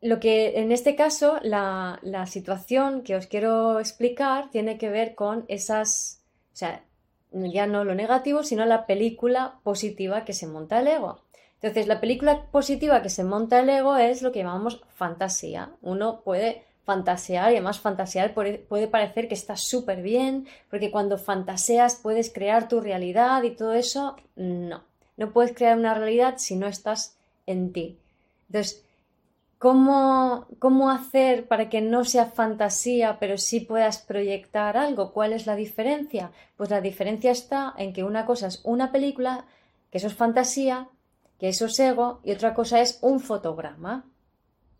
lo 0.00 0.20
que 0.20 0.58
en 0.60 0.72
este 0.72 0.94
caso, 0.94 1.38
la, 1.42 2.00
situación 2.26 3.02
que 3.02 3.16
os 3.16 3.26
quiero 3.26 3.80
explicar 3.80 4.50
tiene 4.50 4.78
que 4.78 4.90
ver 4.90 5.14
con 5.14 5.44
esas, 5.48 6.22
o 6.52 6.56
sea, 6.56 6.84
ya 7.32 7.66
no 7.66 7.84
lo 7.84 7.94
negativo, 7.94 8.42
sino 8.42 8.64
la 8.64 8.86
película 8.86 9.60
positiva 9.62 10.24
que 10.24 10.32
se 10.32 10.46
monta 10.46 10.80
el 10.80 10.88
ego. 10.88 11.20
Entonces, 11.54 11.88
la 11.88 12.00
película 12.00 12.46
positiva 12.52 13.02
que 13.02 13.10
se 13.10 13.24
monta 13.24 13.60
el 13.60 13.68
ego 13.68 13.96
es 13.96 14.22
lo 14.22 14.30
que 14.30 14.38
llamamos 14.38 14.80
fantasía. 14.94 15.72
Uno 15.82 16.22
puede 16.22 16.62
fantasear 16.88 17.50
y 17.50 17.56
además 17.56 17.80
fantasear 17.80 18.32
puede 18.32 18.88
parecer 18.88 19.28
que 19.28 19.34
está 19.34 19.56
súper 19.56 20.00
bien, 20.00 20.46
porque 20.70 20.90
cuando 20.90 21.18
fantaseas 21.18 21.96
puedes 21.96 22.32
crear 22.32 22.66
tu 22.66 22.80
realidad 22.80 23.42
y 23.42 23.50
todo 23.50 23.74
eso, 23.74 24.16
no. 24.36 24.84
No 25.18 25.30
puedes 25.30 25.54
crear 25.54 25.76
una 25.76 25.92
realidad 25.92 26.36
si 26.38 26.56
no 26.56 26.66
estás 26.66 27.18
en 27.44 27.74
ti. 27.74 27.98
Entonces, 28.46 28.86
¿cómo, 29.58 30.46
¿cómo 30.58 30.90
hacer 30.90 31.46
para 31.46 31.68
que 31.68 31.82
no 31.82 32.06
sea 32.06 32.24
fantasía, 32.24 33.18
pero 33.20 33.36
sí 33.36 33.60
puedas 33.60 33.98
proyectar 33.98 34.78
algo? 34.78 35.12
¿Cuál 35.12 35.34
es 35.34 35.44
la 35.44 35.56
diferencia? 35.56 36.32
Pues 36.56 36.70
la 36.70 36.80
diferencia 36.80 37.32
está 37.32 37.74
en 37.76 37.92
que 37.92 38.02
una 38.02 38.24
cosa 38.24 38.46
es 38.46 38.62
una 38.64 38.92
película, 38.92 39.44
que 39.90 39.98
eso 39.98 40.06
es 40.06 40.14
fantasía, 40.14 40.88
que 41.38 41.50
eso 41.50 41.66
es 41.66 41.78
ego, 41.78 42.20
y 42.24 42.32
otra 42.32 42.54
cosa 42.54 42.80
es 42.80 42.98
un 43.02 43.20
fotograma, 43.20 44.06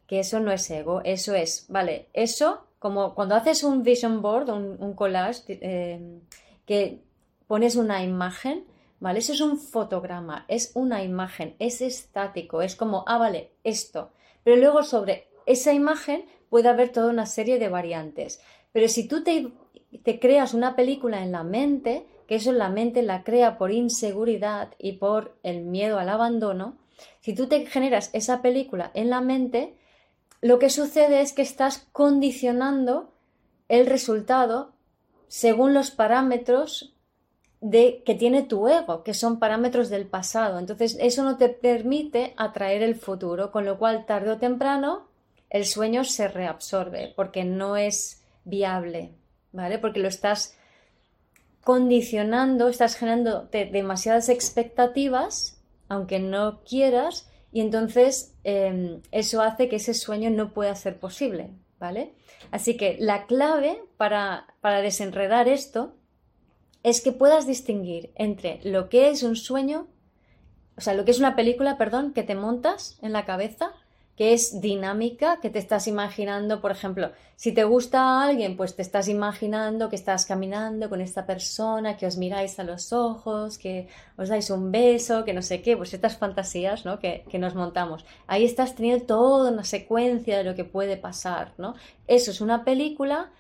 que 0.08 0.20
eso 0.20 0.40
no 0.40 0.50
es 0.50 0.68
ego, 0.70 1.02
eso 1.04 1.34
es, 1.34 1.66
vale, 1.68 2.08
eso, 2.14 2.64
como 2.78 3.14
cuando 3.14 3.34
haces 3.34 3.62
un 3.62 3.82
vision 3.82 4.22
board, 4.22 4.48
un, 4.48 4.94
collage, 4.94 5.42
eh, 5.48 6.20
que 6.64 7.02
pones 7.46 7.76
una 7.76 8.02
imagen, 8.02 8.64
¿vale? 9.00 9.18
Eso 9.18 9.34
es 9.34 9.42
un 9.42 9.58
fotograma, 9.58 10.46
es 10.48 10.72
una 10.74 11.04
imagen, 11.04 11.54
es 11.58 11.82
estático, 11.82 12.62
es 12.62 12.74
como, 12.74 13.04
ah, 13.06 13.18
vale, 13.18 13.52
esto. 13.64 14.10
Pero 14.44 14.56
luego 14.56 14.82
sobre 14.82 15.28
esa 15.44 15.74
imagen 15.74 16.24
puede 16.48 16.68
haber 16.68 16.88
toda 16.88 17.10
una 17.10 17.26
serie 17.26 17.58
de 17.58 17.68
variantes. 17.68 18.40
Pero 18.72 18.88
si 18.88 19.06
tú 19.06 19.22
te 19.22 20.18
creas 20.20 20.54
una 20.54 20.74
película 20.74 21.22
en 21.22 21.32
la 21.32 21.42
mente, 21.42 22.06
que 22.26 22.36
eso 22.36 22.50
en 22.50 22.58
la 22.58 22.70
mente 22.70 23.02
la 23.02 23.24
crea 23.24 23.58
por 23.58 23.72
inseguridad 23.72 24.74
y 24.78 24.92
por 24.92 25.36
el 25.42 25.64
miedo 25.64 25.98
al 25.98 26.08
abandono, 26.08 26.78
si 27.20 27.34
tú 27.34 27.46
te 27.46 27.66
generas 27.66 28.10
esa 28.14 28.40
película 28.40 28.90
en 28.94 29.10
la 29.10 29.20
mente, 29.20 29.74
lo 30.40 30.58
que 30.58 30.70
sucede 30.70 31.20
es 31.20 31.32
que 31.32 31.42
estás 31.42 31.86
condicionando 31.92 33.12
el 33.68 33.86
resultado 33.86 34.72
según 35.28 35.74
los 35.74 35.90
parámetros 35.90 36.94
de 37.60 38.02
que 38.04 38.14
tiene 38.14 38.42
tu 38.42 38.68
ego, 38.68 39.02
que 39.02 39.14
son 39.14 39.38
parámetros 39.38 39.90
del 39.90 40.06
pasado. 40.06 40.58
Entonces, 40.58 40.96
eso 41.00 41.24
no 41.24 41.36
te 41.36 41.48
permite 41.48 42.34
atraer 42.36 42.82
el 42.82 42.94
futuro, 42.94 43.50
con 43.50 43.64
lo 43.64 43.78
cual 43.78 44.06
tarde 44.06 44.30
o 44.30 44.38
temprano 44.38 45.08
el 45.50 45.64
sueño 45.64 46.04
se 46.04 46.28
reabsorbe 46.28 47.12
porque 47.16 47.44
no 47.44 47.76
es 47.76 48.22
viable, 48.44 49.12
¿vale? 49.52 49.78
Porque 49.78 50.00
lo 50.00 50.08
estás 50.08 50.56
condicionando, 51.64 52.68
estás 52.68 52.96
generando 52.96 53.48
demasiadas 53.50 54.28
expectativas, 54.28 55.60
aunque 55.88 56.18
no 56.18 56.60
quieras, 56.62 57.27
y 57.52 57.60
entonces 57.60 58.34
em, 58.44 59.00
eso 59.10 59.42
hace 59.42 59.68
que 59.68 59.76
ese 59.76 59.94
sueño 59.94 60.30
no 60.30 60.52
pueda 60.52 60.74
ser 60.74 60.98
posible, 60.98 61.50
¿vale? 61.78 62.12
Así 62.50 62.76
que 62.76 62.96
la 62.98 63.26
clave 63.26 63.82
para, 63.96 64.46
para 64.60 64.82
desenredar 64.82 65.48
esto 65.48 65.94
es 66.82 67.00
que 67.00 67.12
puedas 67.12 67.46
distinguir 67.46 68.10
entre 68.14 68.60
lo 68.64 68.88
que 68.88 69.10
es 69.10 69.22
un 69.22 69.36
sueño, 69.36 69.88
o 70.76 70.80
sea, 70.80 70.94
lo 70.94 71.04
que 71.04 71.10
es 71.10 71.18
una 71.18 71.36
película, 71.36 71.76
perdón, 71.76 72.12
que 72.12 72.22
te 72.22 72.34
montas 72.34 72.98
en 73.02 73.12
la 73.12 73.24
cabeza, 73.24 73.72
que 74.18 74.32
es 74.32 74.60
dinámica, 74.60 75.38
que 75.40 75.48
te 75.48 75.60
estás 75.60 75.86
imaginando, 75.86 76.60
por 76.60 76.72
ejemplo, 76.72 77.12
si 77.36 77.52
te 77.52 77.62
gusta 77.62 78.00
a 78.00 78.24
alguien, 78.24 78.56
pues 78.56 78.74
te 78.74 78.82
estás 78.82 79.06
imaginando 79.06 79.88
que 79.88 79.94
estás 79.94 80.26
caminando 80.26 80.88
con 80.88 81.00
esta 81.00 81.24
persona, 81.24 81.96
que 81.96 82.04
os 82.04 82.16
miráis 82.16 82.58
a 82.58 82.64
los 82.64 82.92
ojos, 82.92 83.58
que 83.58 83.86
os 84.16 84.28
dais 84.28 84.50
un 84.50 84.72
beso, 84.72 85.24
que 85.24 85.32
no 85.32 85.40
sé 85.40 85.62
qué, 85.62 85.76
pues 85.76 85.94
estas 85.94 86.16
fantasías 86.16 86.84
¿no? 86.84 86.98
que, 86.98 87.24
que 87.30 87.38
nos 87.38 87.54
montamos. 87.54 88.04
Ahí 88.26 88.44
estás 88.44 88.74
teniendo 88.74 89.06
toda 89.06 89.52
una 89.52 89.62
secuencia 89.62 90.36
de 90.36 90.42
lo 90.42 90.56
que 90.56 90.64
puede 90.64 90.96
pasar, 90.96 91.52
¿no? 91.56 91.76
Eso 92.08 92.32
es 92.32 92.40
una 92.40 92.64
película 92.64 93.30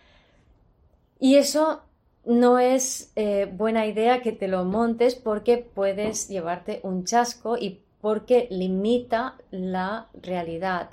y 1.18 1.34
eso 1.34 1.82
no 2.24 2.60
es 2.60 3.10
eh, 3.16 3.52
buena 3.52 3.84
idea 3.84 4.22
que 4.22 4.30
te 4.30 4.46
lo 4.46 4.64
montes 4.64 5.16
porque 5.16 5.58
puedes 5.58 6.28
llevarte 6.28 6.78
un 6.84 7.04
chasco 7.04 7.58
y 7.58 7.82
porque 8.00 8.48
limita 8.50 9.36
la 9.50 10.08
realidad, 10.14 10.90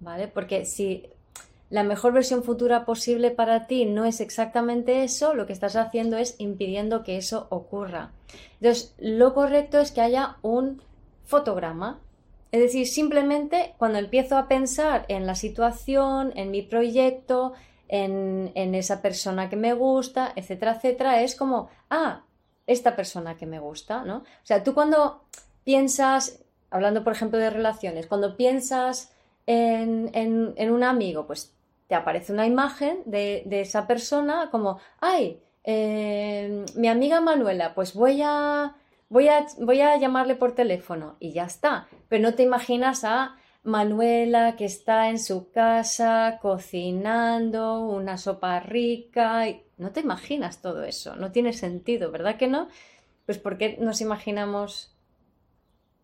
¿vale? 0.00 0.28
Porque 0.28 0.64
si 0.64 1.08
la 1.70 1.82
mejor 1.82 2.12
versión 2.12 2.44
futura 2.44 2.84
posible 2.84 3.30
para 3.30 3.66
ti 3.66 3.84
no 3.84 4.04
es 4.04 4.20
exactamente 4.20 5.02
eso, 5.02 5.34
lo 5.34 5.46
que 5.46 5.52
estás 5.52 5.76
haciendo 5.76 6.16
es 6.16 6.36
impidiendo 6.38 7.02
que 7.02 7.16
eso 7.16 7.46
ocurra. 7.50 8.12
Entonces, 8.60 8.94
lo 8.98 9.34
correcto 9.34 9.78
es 9.80 9.90
que 9.90 10.00
haya 10.00 10.36
un 10.42 10.82
fotograma. 11.24 12.00
Es 12.52 12.60
decir, 12.60 12.86
simplemente 12.86 13.74
cuando 13.78 13.98
empiezo 13.98 14.36
a 14.36 14.46
pensar 14.46 15.04
en 15.08 15.26
la 15.26 15.34
situación, 15.34 16.32
en 16.36 16.50
mi 16.50 16.62
proyecto, 16.62 17.54
en, 17.88 18.74
esa 18.74 19.02
persona 19.02 19.48
que 19.48 19.56
me 19.56 19.72
gusta, 19.72 20.32
etcétera, 20.36 20.74
etcétera, 20.76 21.22
es 21.22 21.34
como, 21.34 21.68
ah, 21.90 22.22
esta 22.66 22.96
persona 22.96 23.36
que 23.36 23.46
me 23.46 23.58
gusta, 23.58 24.04
¿no? 24.04 24.18
O 24.18 24.44
sea, 24.44 24.62
tú 24.62 24.74
cuando 24.74 25.24
piensas, 25.64 26.44
hablando 26.70 27.04
por 27.04 27.12
ejemplo 27.12 27.38
de 27.38 27.50
relaciones, 27.50 28.06
cuando 28.06 28.36
piensas 28.36 29.12
en, 29.46 30.10
en, 30.14 30.70
un 30.70 30.82
amigo, 30.84 31.26
pues 31.26 31.54
te 31.88 31.94
aparece 31.94 32.32
una 32.32 32.46
imagen 32.46 33.02
de, 33.04 33.44
esa 33.50 33.86
persona 33.86 34.48
como, 34.50 34.78
ay, 35.00 35.40
eh, 35.64 36.64
mi 36.76 36.88
amiga 36.88 37.20
Manuela, 37.20 37.74
pues 37.74 37.94
voy 37.94 38.20
a, 38.22 38.76
voy, 39.08 39.28
a, 39.28 39.46
voy 39.58 39.80
a 39.80 39.96
llamarle 39.96 40.34
por 40.34 40.54
teléfono 40.54 41.16
y 41.20 41.32
ya 41.32 41.44
está, 41.44 41.88
pero 42.08 42.22
no 42.22 42.34
te 42.34 42.42
imaginas 42.42 43.04
a 43.04 43.36
Manuela 43.64 44.56
que 44.56 44.66
está 44.66 45.08
en 45.08 45.18
su 45.18 45.50
casa 45.50 46.38
cocinando 46.40 47.80
una 47.80 48.18
sopa 48.18 48.60
rica. 48.60 49.48
Y... 49.48 49.62
No 49.78 49.90
te 49.90 50.00
imaginas 50.00 50.60
todo 50.60 50.84
eso, 50.84 51.16
no 51.16 51.32
tiene 51.32 51.52
sentido, 51.54 52.12
¿verdad 52.12 52.36
que 52.36 52.46
no? 52.46 52.68
Pues 53.26 53.38
porque 53.38 53.78
nos 53.80 54.02
imaginamos, 54.02 54.93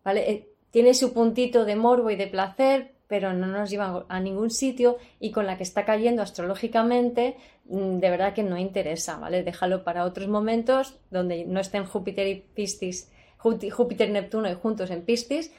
¿vale? 0.03 0.31
Eh, 0.31 0.47
tiene 0.71 0.93
su 0.93 1.13
puntito 1.13 1.65
de 1.65 1.75
morbo 1.75 2.09
y 2.09 2.15
de 2.15 2.27
placer, 2.27 2.93
pero 3.07 3.33
no 3.33 3.47
nos 3.47 3.69
lleva 3.69 4.05
a 4.07 4.19
ningún 4.21 4.51
sitio 4.51 4.97
y 5.19 5.31
con 5.31 5.45
la 5.45 5.57
que 5.57 5.63
está 5.63 5.83
cayendo 5.83 6.21
astrológicamente, 6.21 7.35
mm, 7.65 7.99
de 7.99 8.09
verdad 8.09 8.33
que 8.33 8.43
no 8.43 8.57
interesa, 8.57 9.17
¿vale? 9.17 9.43
Déjalo 9.43 9.83
para 9.83 10.05
otros 10.05 10.29
momentos 10.29 10.97
donde 11.09 11.45
no 11.45 11.59
estén 11.59 11.85
Júpiter 11.85 12.27
y 12.27 12.35
Piscis, 12.35 13.11
Júpiter 13.37 14.09
Neptuno 14.09 14.49
y 14.49 14.55
juntos 14.55 14.91
en 14.91 15.01
Piscis 15.01 15.51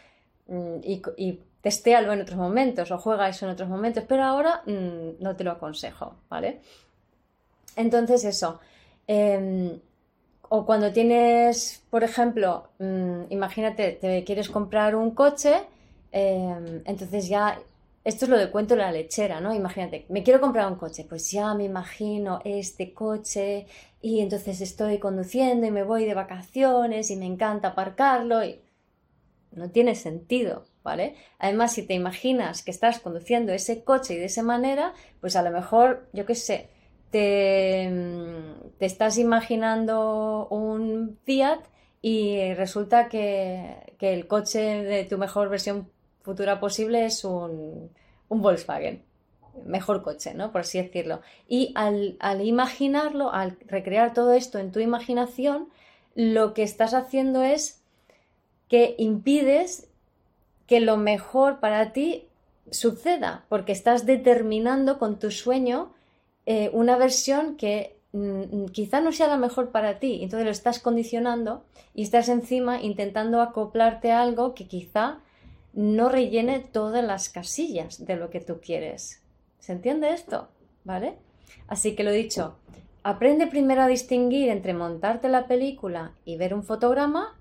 mm, 0.47 0.77
y, 0.83 1.03
y 1.19 1.41
testéalo 1.61 2.13
en 2.13 2.23
otros 2.23 2.39
momentos 2.39 2.91
o 2.91 2.99
juega 2.99 3.29
eso 3.29 3.47
en 3.47 3.53
otros 3.53 3.69
momentos, 3.69 4.05
pero 4.09 4.25
ahora 4.25 4.63
mm, 4.67 5.23
no 5.23 5.37
te 5.37 5.45
lo 5.45 5.53
aconsejo, 5.53 6.17
¿vale? 6.29 6.61
Entonces 7.77 8.25
eso. 8.25 8.61
Em, 9.07 9.79
o 10.55 10.67
cuando 10.67 10.93
tienes, 10.93 11.83
por 11.89 12.05
ejemplo, 12.05 12.69
mm, 12.79 13.23
imagínate, 13.31 13.93
te 13.93 14.23
quieres 14.23 14.51
comprar 14.51 14.95
un 14.95 15.13
coche, 15.13 15.55
em, 16.13 16.83
entonces 16.85 17.27
ya, 17.27 17.59
esto 18.05 18.27
es 18.27 18.31
lo 18.31 18.37
de 18.37 18.51
cuento 18.51 18.77
la 18.77 18.93
lechera, 18.93 19.41
¿no? 19.41 19.55
Imagínate, 19.55 20.05
me 20.11 20.23
quiero 20.23 20.43
comprar 20.43 20.71
un 20.71 20.77
coche, 20.77 21.07
pues 21.09 21.31
ya 21.31 21.55
me 21.55 21.65
imagino 21.65 22.41
este 22.45 22.93
coche 22.93 23.67
y 24.03 24.21
entonces 24.21 24.61
estoy 24.61 24.99
conduciendo 24.99 25.67
y 25.67 25.71
me 25.71 25.85
voy 25.85 26.05
de 26.05 26.13
vacaciones 26.13 27.11
y 27.11 27.17
me 27.17 27.25
encanta 27.25 27.69
aparcarlo 27.69 28.45
y 28.45 28.61
no 29.53 29.71
tiene 29.71 29.95
sentido, 29.95 30.67
¿vale? 30.83 31.15
Además, 31.39 31.73
si 31.73 31.87
te 31.87 31.95
imaginas 31.95 32.63
que 32.63 32.73
estás 32.73 33.01
conduciendo 33.01 33.53
ese 33.55 33.85
coche 33.85 34.15
y 34.15 34.19
de 34.19 34.27
esa 34.27 34.43
manera, 34.43 34.93
pues 35.23 35.35
a 35.35 35.43
lo 35.43 35.51
mejor, 35.51 36.09
yo 36.13 36.27
qué 36.27 36.35
sé, 36.35 36.69
te, 37.13 37.89
mm, 37.89 38.79
te 38.79 38.87
estás 38.87 39.19
imaginando 39.19 40.49
un 40.51 41.19
Fiat 41.25 41.61
y 42.01 42.53
resulta 42.55 43.09
que, 43.09 43.95
el 44.01 44.27
coche 44.27 44.83
de 44.83 45.05
tu 45.05 45.17
mejor 45.17 45.49
versión 45.49 45.89
futura 46.23 46.59
posible 46.59 47.07
es 47.07 47.25
un, 47.25 47.91
Volkswagen. 48.29 49.05
Mejor 49.65 50.03
coche, 50.03 50.35
¿no? 50.35 50.51
Por 50.51 50.63
así 50.63 50.83
decirlo. 50.83 51.21
Y 51.47 51.73
al, 51.77 52.17
al 52.19 52.41
imaginarlo, 52.45 53.33
al 53.33 53.59
recrear 53.69 54.15
todo 54.15 54.33
esto 54.33 54.59
en 54.59 54.73
tu 54.73 54.81
imaginación, 54.81 55.69
lo 56.17 56.55
que 56.55 56.65
estás 56.65 56.95
haciendo 56.95 57.45
es 57.45 57.83
que 58.69 58.97
impides 58.99 59.89
que 60.67 60.81
lo 60.81 60.97
mejor 60.97 61.61
para 61.61 61.93
ti 61.93 62.27
suceda, 62.71 63.45
porque 63.49 63.73
estás 63.73 64.07
determinando 64.07 64.99
con 64.99 65.19
tu 65.19 65.31
sueño 65.31 65.93
eh, 66.47 66.71
una 66.73 66.97
versión 66.97 67.57
que 67.57 67.99
mm, 68.13 68.67
quizá 68.67 69.01
no 69.01 69.13
sea 69.13 69.29
la 69.29 69.37
mejor 69.37 69.71
para 69.71 69.99
ti, 69.99 70.21
entonces 70.23 70.45
lo 70.45 70.51
estás 70.51 70.79
condicionando 70.79 71.65
y 71.95 72.03
estás 72.03 72.29
encima 72.29 72.81
intentando 72.81 73.41
acoplarte 73.41 74.13
a 74.13 74.23
algo 74.23 74.55
que 74.55 74.67
quizá 74.67 75.21
no 75.73 76.09
rellene 76.09 76.61
todas 76.61 77.05
las 77.05 77.29
casillas 77.29 78.05
de 78.05 78.17
lo 78.17 78.31
que 78.31 78.41
tú 78.41 78.61
quieres. 78.61 79.23
¿Se 79.59 79.73
entiende 79.73 80.13
esto? 80.13 80.49
¿Vale? 80.85 81.17
Así 81.69 81.95
que 81.95 82.05
lo 82.05 82.11
dicho, 82.11 82.57
aprende 83.03 83.47
primero 83.47 83.83
a 83.83 83.87
distinguir 83.87 84.49
entre 84.49 84.75
montarte 84.75 85.29
la 85.29 85.47
película 85.47 86.13
y 86.25 86.37
ver 86.37 86.55
un 86.55 86.65
fotograma, 86.65 87.39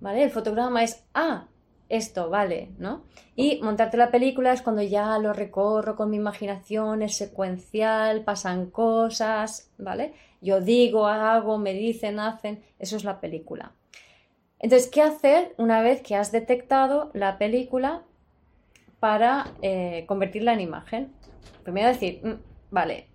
¿vale? 0.00 0.24
El 0.24 0.30
fotograma 0.30 0.82
es, 0.82 1.04
ah, 1.14 1.46
esto, 1.88 2.28
vale, 2.28 2.70
¿no? 2.78 3.04
Y 3.34 3.60
montarte 3.62 3.96
la 3.96 4.10
película 4.10 4.52
es 4.52 4.62
cuando 4.62 4.82
ya 4.82 5.18
lo 5.18 5.32
recorro 5.32 5.96
con 5.96 6.10
mi 6.10 6.16
imaginación, 6.16 7.02
es 7.02 7.16
secuencial, 7.16 8.24
pasan 8.24 8.70
cosas, 8.70 9.70
¿vale? 9.78 10.14
Yo 10.40 10.60
digo, 10.60 11.06
hago, 11.06 11.58
me 11.58 11.72
dicen, 11.72 12.20
hacen, 12.20 12.62
eso 12.78 12.96
es 12.96 13.04
la 13.04 13.20
película. 13.20 13.72
Entonces, 14.58 14.90
¿qué 14.90 15.02
hacer 15.02 15.54
una 15.56 15.82
vez 15.82 16.02
que 16.02 16.16
has 16.16 16.32
detectado 16.32 17.10
la 17.14 17.38
película 17.38 18.02
para 19.00 19.46
eh, 19.62 20.04
convertirla 20.06 20.52
en 20.52 20.60
imagen? 20.60 21.12
Primero 21.62 21.88
decir, 21.88 22.20
mm, 22.22 22.34
vale, 22.70 23.08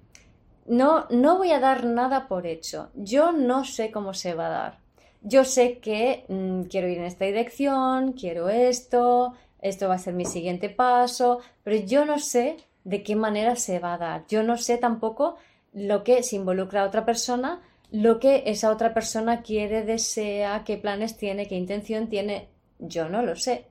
no, 0.65 1.05
no 1.09 1.37
voy 1.37 1.51
a 1.51 1.59
dar 1.59 1.85
nada 1.85 2.27
por 2.27 2.47
hecho, 2.47 2.89
yo 2.95 3.33
no 3.33 3.65
sé 3.65 3.91
cómo 3.91 4.13
se 4.13 4.33
va 4.33 4.47
a 4.47 4.49
dar 4.49 4.82
yo 5.23 5.45
sé 5.45 5.79
que 5.79 6.25
mm, 6.27 6.63
quiero 6.63 6.87
ir 6.87 6.99
en 6.99 7.05
esta 7.05 7.25
dirección, 7.25 8.13
quiero 8.13 8.49
esto, 8.49 9.33
esto 9.61 9.87
va 9.87 9.95
a 9.95 9.99
ser 9.99 10.13
mi 10.13 10.25
siguiente 10.25 10.69
paso, 10.69 11.39
pero 11.63 11.77
yo 11.85 12.05
no 12.05 12.19
sé 12.19 12.57
de 12.83 13.01
qué 13.01 13.15
manera 13.15 13.55
se 13.55 13.79
va 13.79 13.93
a 13.93 13.97
dar. 13.97 14.25
Yo 14.27 14.43
no 14.43 14.57
sé 14.57 14.77
tampoco 14.77 15.37
lo 15.71 16.03
que 16.03 16.21
se 16.23 16.35
involucra 16.35 16.81
a 16.81 16.87
otra 16.87 17.05
persona, 17.05 17.61
lo 17.89 18.19
que 18.19 18.43
esa 18.47 18.71
otra 18.71 18.93
persona 18.93 19.41
quiere, 19.41 19.83
desea, 19.83 20.63
qué 20.65 20.77
planes 20.77 21.17
tiene, 21.17 21.47
qué 21.47 21.55
intención 21.55 22.09
tiene. 22.09 22.49
Yo 22.79 23.07
no 23.07 23.21
lo 23.21 23.35
sé. 23.37 23.67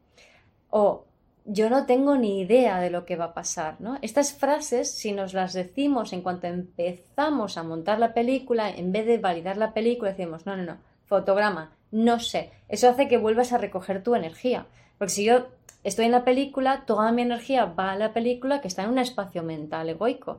O 0.70 1.04
yo 1.44 1.68
no 1.68 1.86
tengo 1.86 2.16
ni 2.16 2.40
idea 2.40 2.80
de 2.80 2.88
lo 2.88 3.04
que 3.04 3.16
va 3.16 3.26
a 3.26 3.34
pasar, 3.34 3.80
¿no? 3.80 3.98
Estas 4.00 4.32
frases, 4.32 4.90
si 4.90 5.12
nos 5.12 5.34
las 5.34 5.52
decimos 5.52 6.12
en 6.12 6.22
cuanto 6.22 6.46
empezamos 6.46 7.58
a 7.58 7.62
montar 7.62 7.98
la 7.98 8.14
película, 8.14 8.70
en 8.70 8.92
vez 8.92 9.06
de 9.06 9.18
validar 9.18 9.56
la 9.56 9.74
película, 9.74 10.12
decimos, 10.12 10.46
no, 10.46 10.56
no, 10.56 10.62
no, 10.62 10.78
fotograma, 11.12 11.76
no 11.90 12.20
sé. 12.20 12.50
Eso 12.70 12.88
hace 12.88 13.06
que 13.06 13.18
vuelvas 13.18 13.52
a 13.52 13.58
recoger 13.58 14.02
tu 14.02 14.14
energía. 14.14 14.64
Porque 14.96 15.12
si 15.12 15.24
yo 15.24 15.48
estoy 15.84 16.06
en 16.06 16.12
la 16.12 16.24
película, 16.24 16.84
toda 16.86 17.12
mi 17.12 17.20
energía 17.20 17.66
va 17.66 17.92
a 17.92 17.96
la 17.96 18.14
película 18.14 18.62
que 18.62 18.68
está 18.68 18.84
en 18.84 18.88
un 18.88 18.98
espacio 18.98 19.42
mental 19.42 19.90
egoico. 19.90 20.38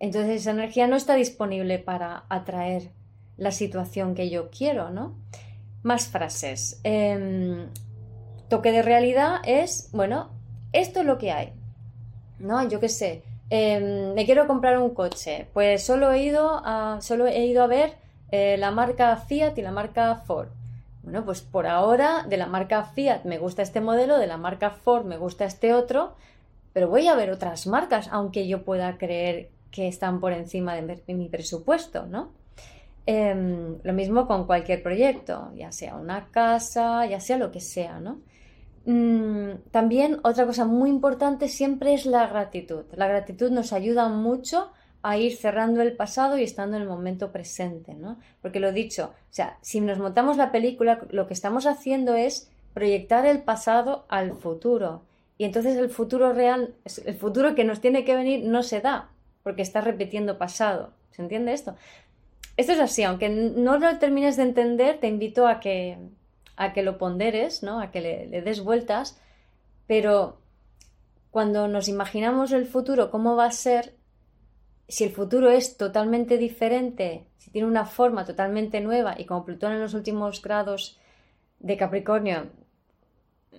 Entonces 0.00 0.40
esa 0.40 0.50
energía 0.50 0.88
no 0.88 0.96
está 0.96 1.14
disponible 1.14 1.78
para 1.78 2.24
atraer 2.28 2.90
la 3.36 3.52
situación 3.52 4.16
que 4.16 4.28
yo 4.28 4.50
quiero, 4.50 4.90
¿no? 4.90 5.14
Más 5.84 6.08
frases. 6.08 6.80
Em, 6.82 7.68
toque 8.48 8.72
de 8.72 8.82
realidad 8.82 9.36
es, 9.44 9.90
bueno, 9.92 10.30
esto 10.72 11.00
es 11.00 11.06
lo 11.06 11.16
que 11.16 11.30
hay. 11.30 11.52
¿No? 12.40 12.68
Yo 12.68 12.80
qué 12.80 12.88
sé. 12.88 13.22
Em, 13.50 14.14
me 14.14 14.24
quiero 14.26 14.48
comprar 14.48 14.78
un 14.78 14.90
coche. 14.94 15.46
Pues 15.52 15.84
solo 15.84 16.10
he 16.10 16.24
ido 16.24 16.60
a, 16.64 16.98
solo 17.02 17.28
he 17.28 17.46
ido 17.46 17.62
a 17.62 17.68
ver 17.68 17.99
eh, 18.30 18.56
la 18.58 18.70
marca 18.70 19.16
Fiat 19.16 19.56
y 19.58 19.62
la 19.62 19.72
marca 19.72 20.16
Ford. 20.26 20.48
Bueno, 21.02 21.24
pues 21.24 21.40
por 21.40 21.66
ahora 21.66 22.24
de 22.28 22.36
la 22.36 22.46
marca 22.46 22.84
Fiat 22.84 23.24
me 23.24 23.38
gusta 23.38 23.62
este 23.62 23.80
modelo, 23.80 24.18
de 24.18 24.26
la 24.26 24.36
marca 24.36 24.70
Ford 24.70 25.04
me 25.04 25.16
gusta 25.16 25.44
este 25.44 25.72
otro, 25.72 26.14
pero 26.72 26.88
voy 26.88 27.08
a 27.08 27.14
ver 27.14 27.30
otras 27.30 27.66
marcas, 27.66 28.08
aunque 28.12 28.46
yo 28.46 28.64
pueda 28.64 28.98
creer 28.98 29.50
que 29.70 29.88
están 29.88 30.20
por 30.20 30.32
encima 30.32 30.74
de 30.74 31.14
mi 31.14 31.28
presupuesto, 31.28 32.06
¿no? 32.06 32.32
Em, 33.06 33.78
lo 33.82 33.92
mismo 33.92 34.26
con 34.26 34.46
cualquier 34.46 34.82
proyecto, 34.82 35.50
ya 35.56 35.72
sea 35.72 35.96
una 35.96 36.28
casa, 36.30 37.06
ya 37.06 37.18
sea 37.18 37.38
lo 37.38 37.50
que 37.50 37.60
sea, 37.60 37.98
¿no? 37.98 38.20
Mm, 38.84 39.70
también 39.70 40.20
otra 40.22 40.46
cosa 40.46 40.64
muy 40.64 40.90
importante 40.90 41.48
siempre 41.48 41.94
es 41.94 42.06
la 42.06 42.26
gratitud. 42.26 42.84
La 42.92 43.08
gratitud 43.08 43.50
nos 43.50 43.72
ayuda 43.72 44.08
mucho 44.08 44.70
a 45.02 45.16
ir 45.16 45.36
cerrando 45.36 45.80
el 45.80 45.96
pasado 45.96 46.38
y 46.38 46.42
estando 46.42 46.76
en 46.76 46.82
el 46.82 46.88
momento 46.88 47.32
presente, 47.32 47.94
¿no? 47.94 48.18
Porque 48.42 48.60
lo 48.60 48.72
dicho, 48.72 49.12
o 49.14 49.32
sea, 49.32 49.58
si 49.62 49.80
nos 49.80 49.98
montamos 49.98 50.36
la 50.36 50.52
película, 50.52 51.00
lo 51.10 51.26
que 51.26 51.34
estamos 51.34 51.66
haciendo 51.66 52.14
es 52.14 52.50
proyectar 52.74 53.26
el 53.26 53.42
pasado 53.42 54.04
al 54.08 54.34
futuro. 54.34 55.02
Y 55.38 55.44
entonces 55.44 55.76
el 55.76 55.88
futuro 55.88 56.32
real, 56.32 56.74
el 57.04 57.14
futuro 57.14 57.54
que 57.54 57.64
nos 57.64 57.80
tiene 57.80 58.04
que 58.04 58.14
venir 58.14 58.44
no 58.44 58.62
se 58.62 58.80
da, 58.80 59.08
porque 59.42 59.62
está 59.62 59.80
repitiendo 59.80 60.36
pasado. 60.36 60.92
¿Se 61.12 61.22
entiende 61.22 61.52
esto? 61.52 61.76
Esto 62.56 62.72
es 62.72 62.80
así, 62.80 63.02
aunque 63.02 63.30
no 63.30 63.78
lo 63.78 63.98
termines 63.98 64.36
de 64.36 64.42
entender, 64.42 64.98
te 64.98 65.08
invito 65.08 65.46
a 65.46 65.60
que, 65.60 65.96
a 66.56 66.74
que 66.74 66.82
lo 66.82 66.98
ponderes, 66.98 67.62
¿no? 67.62 67.80
A 67.80 67.90
que 67.90 68.02
le 68.02 68.42
des 68.42 68.62
vueltas, 68.62 69.18
pero 69.86 70.36
cuando 71.30 71.68
nos 71.68 71.88
imaginamos 71.88 72.52
el 72.52 72.66
futuro, 72.66 73.10
cómo 73.10 73.36
va 73.36 73.46
a 73.46 73.52
ser, 73.52 73.94
si 74.90 75.04
el 75.04 75.12
futuro 75.12 75.50
es 75.50 75.76
totalmente 75.76 76.36
diferente, 76.36 77.24
si 77.38 77.50
tiene 77.50 77.68
una 77.68 77.86
forma 77.86 78.24
totalmente 78.24 78.80
nueva 78.80 79.14
y 79.16 79.24
como 79.24 79.44
Plutón 79.44 79.72
en 79.72 79.80
los 79.80 79.94
últimos 79.94 80.42
grados 80.42 80.98
de 81.60 81.76
Capricornio 81.76 82.50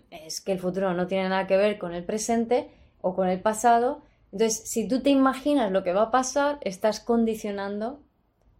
es 0.09 0.41
que 0.41 0.51
el 0.51 0.59
futuro 0.59 0.93
no 0.93 1.07
tiene 1.07 1.29
nada 1.29 1.47
que 1.47 1.55
ver 1.55 1.77
con 1.77 1.93
el 1.93 2.03
presente 2.03 2.69
o 2.99 3.15
con 3.15 3.29
el 3.29 3.39
pasado, 3.39 4.01
entonces 4.33 4.61
si 4.69 4.87
tú 4.89 5.01
te 5.01 5.09
imaginas 5.09 5.71
lo 5.71 5.83
que 5.83 5.93
va 5.93 6.03
a 6.03 6.11
pasar, 6.11 6.59
estás 6.61 6.99
condicionando 6.99 8.01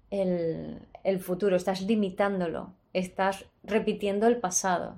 el, 0.09 0.79
el 1.03 1.19
futuro, 1.19 1.57
estás 1.57 1.81
limitándolo, 1.81 2.73
estás 2.93 3.45
repitiendo 3.63 4.27
el 4.27 4.37
pasado. 4.37 4.95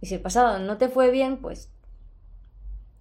Y 0.00 0.06
si 0.06 0.14
el 0.14 0.20
pasado 0.20 0.60
no 0.60 0.78
te 0.78 0.88
fue 0.88 1.10
bien, 1.10 1.38
pues 1.38 1.68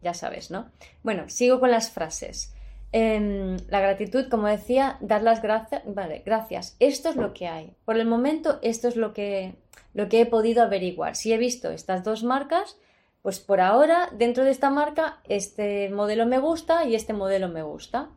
ya 0.01 0.15
sabes, 0.15 0.49
¿no? 0.49 0.71
Bueno, 1.03 1.29
sigo 1.29 1.59
con 1.59 1.69
las 1.69 1.91
frases. 1.91 2.55
Em, 2.93 3.55
la 3.69 3.79
gratitud, 3.79 4.27
como 4.29 4.47
decía, 4.47 4.97
dar 4.99 5.23
las 5.23 5.41
gracias. 5.41 5.81
Vale, 5.85 6.23
gracias. 6.25 6.75
Esto 6.79 7.09
es 7.09 7.15
lo 7.15 7.33
que 7.33 7.47
hay. 7.47 7.73
Por 7.85 7.97
el 7.97 8.05
momento, 8.05 8.59
esto 8.61 8.87
es 8.87 8.95
lo 8.95 9.13
que, 9.13 9.55
lo 9.93 10.09
que 10.09 10.21
he 10.21 10.25
podido 10.25 10.63
averiguar. 10.63 11.15
Si 11.15 11.31
he 11.31 11.37
visto 11.37 11.71
estas 11.71 12.03
dos 12.03 12.23
marcas, 12.23 12.77
pues 13.21 13.39
por 13.39 13.61
ahora, 13.61 14.09
dentro 14.11 14.43
de 14.43 14.51
esta 14.51 14.69
marca, 14.69 15.21
este 15.27 15.89
modelo 15.89 16.25
me 16.25 16.39
gusta 16.39 16.85
y 16.85 16.95
este 16.95 17.13
modelo 17.13 17.47
me 17.47 17.63
gusta. 17.63 18.09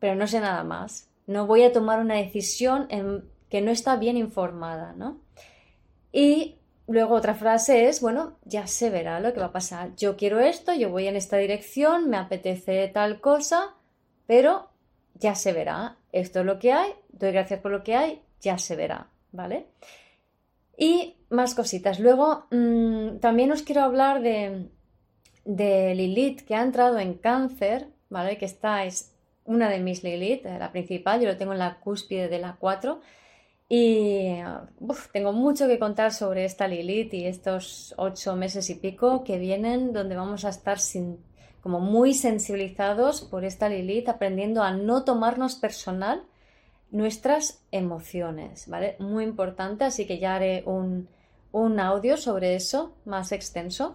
Pero 0.00 0.16
no 0.16 0.26
sé 0.26 0.40
nada 0.40 0.64
más. 0.64 1.08
No 1.26 1.46
voy 1.46 1.62
a 1.62 1.72
tomar 1.72 2.00
una 2.00 2.16
decisión 2.16 2.88
que 3.48 3.60
no 3.60 3.70
está 3.70 3.96
bien 3.96 4.16
informada, 4.16 4.94
¿no? 4.94 5.20
Y 6.12 6.56
Luego 6.90 7.14
otra 7.14 7.34
frase 7.36 7.88
es, 7.88 8.00
bueno, 8.00 8.36
ya 8.44 8.66
se 8.66 8.90
verá 8.90 9.20
lo 9.20 9.32
que 9.32 9.38
va 9.38 9.46
a 9.46 9.52
pasar. 9.52 9.94
Yo 9.94 10.16
quiero 10.16 10.40
esto, 10.40 10.74
yo 10.74 10.90
voy 10.90 11.06
en 11.06 11.14
esta 11.14 11.36
dirección, 11.36 12.10
me 12.10 12.16
apetece 12.16 12.88
tal 12.88 13.20
cosa, 13.20 13.76
pero 14.26 14.70
ya 15.14 15.36
se 15.36 15.52
verá. 15.52 15.98
Esto 16.10 16.40
es 16.40 16.46
lo 16.46 16.58
que 16.58 16.72
hay, 16.72 16.90
doy 17.12 17.30
gracias 17.30 17.60
por 17.60 17.70
lo 17.70 17.84
que 17.84 17.94
hay, 17.94 18.22
ya 18.40 18.58
se 18.58 18.74
verá, 18.74 19.06
¿vale? 19.30 19.68
Y 20.76 21.14
más 21.28 21.54
cositas. 21.54 22.00
Luego 22.00 22.46
mm, 22.50 23.18
también 23.20 23.52
os 23.52 23.62
quiero 23.62 23.82
hablar 23.82 24.20
de, 24.20 24.68
de 25.44 25.94
Lilith 25.94 26.40
que 26.40 26.56
ha 26.56 26.62
entrado 26.62 26.98
en 26.98 27.14
cáncer, 27.14 27.86
¿vale? 28.08 28.36
Que 28.36 28.46
esta 28.46 28.84
es 28.84 29.14
una 29.44 29.70
de 29.70 29.78
mis 29.78 30.02
Lilith, 30.02 30.44
la 30.44 30.72
principal, 30.72 31.20
yo 31.20 31.28
lo 31.28 31.36
tengo 31.36 31.52
en 31.52 31.60
la 31.60 31.78
cúspide 31.78 32.26
de 32.26 32.40
la 32.40 32.56
4 32.58 33.00
y 33.72 34.34
tengo 35.12 35.32
mucho 35.32 35.68
que 35.68 35.78
contar 35.78 36.12
sobre 36.12 36.44
esta 36.44 36.66
Lilith 36.66 37.14
y 37.14 37.26
estos 37.26 37.94
ocho 37.96 38.34
meses 38.34 38.68
y 38.68 38.74
pico 38.74 39.22
que 39.22 39.38
vienen, 39.38 39.92
donde 39.92 40.16
vamos 40.16 40.44
a 40.44 40.48
estar 40.48 40.78
como 41.60 41.78
muy 41.78 42.12
sensibilizados 42.14 43.22
por 43.22 43.44
esta 43.44 43.68
Lilith, 43.68 44.08
aprendiendo 44.08 44.64
a 44.64 44.72
no 44.72 45.04
tomarnos 45.04 45.54
personal 45.54 46.24
nuestras 46.90 47.62
emociones, 47.70 48.66
¿vale? 48.66 48.96
Muy 48.98 49.22
importante, 49.22 49.84
así 49.84 50.04
que 50.04 50.18
ya 50.18 50.34
haré 50.34 50.64
un, 50.66 51.08
un 51.52 51.78
audio 51.78 52.16
sobre 52.16 52.56
eso 52.56 52.96
más 53.04 53.30
extenso. 53.30 53.94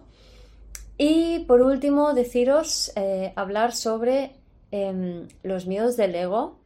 Y 0.96 1.40
por 1.40 1.60
último, 1.60 2.14
deciros, 2.14 2.92
eh, 2.96 3.34
hablar 3.36 3.74
sobre 3.74 4.36
em, 4.70 5.28
los 5.42 5.66
miedos 5.66 5.98
del 5.98 6.14
ego. 6.14 6.60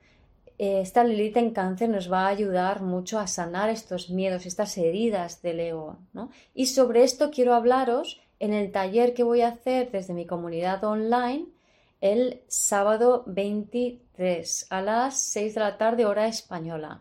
Eh, 0.63 0.83
esta 0.83 1.05
Lilith 1.05 1.39
en 1.39 1.53
cáncer 1.53 1.89
nos 1.89 2.13
va 2.13 2.27
a 2.27 2.29
ayudar 2.29 2.83
mucho 2.83 3.19
a 3.19 3.27
sanar 3.27 3.71
estos 3.71 4.11
miedos, 4.11 4.45
estas 4.45 4.77
heridas 4.77 5.41
del 5.41 5.59
ego. 5.59 5.97
Y 6.53 6.67
sobre 6.67 7.03
esto 7.03 7.31
quiero 7.31 7.55
hablaros 7.55 8.21
en 8.41 8.53
el 8.53 8.71
taller 8.71 9.15
que 9.15 9.23
voy 9.23 9.41
a 9.41 9.49
hacer 9.49 9.91
desde 9.91 10.13
mi 10.13 10.27
comunidad 10.27 10.85
online 10.85 11.47
el 12.03 12.43
sábado 12.49 13.25
23 13.27 14.67
a 14.69 14.83
las 14.83 15.19
6 15.19 15.55
de 15.55 15.61
la 15.61 15.79
tarde 15.79 16.05
hora 16.05 16.27
española. 16.27 17.01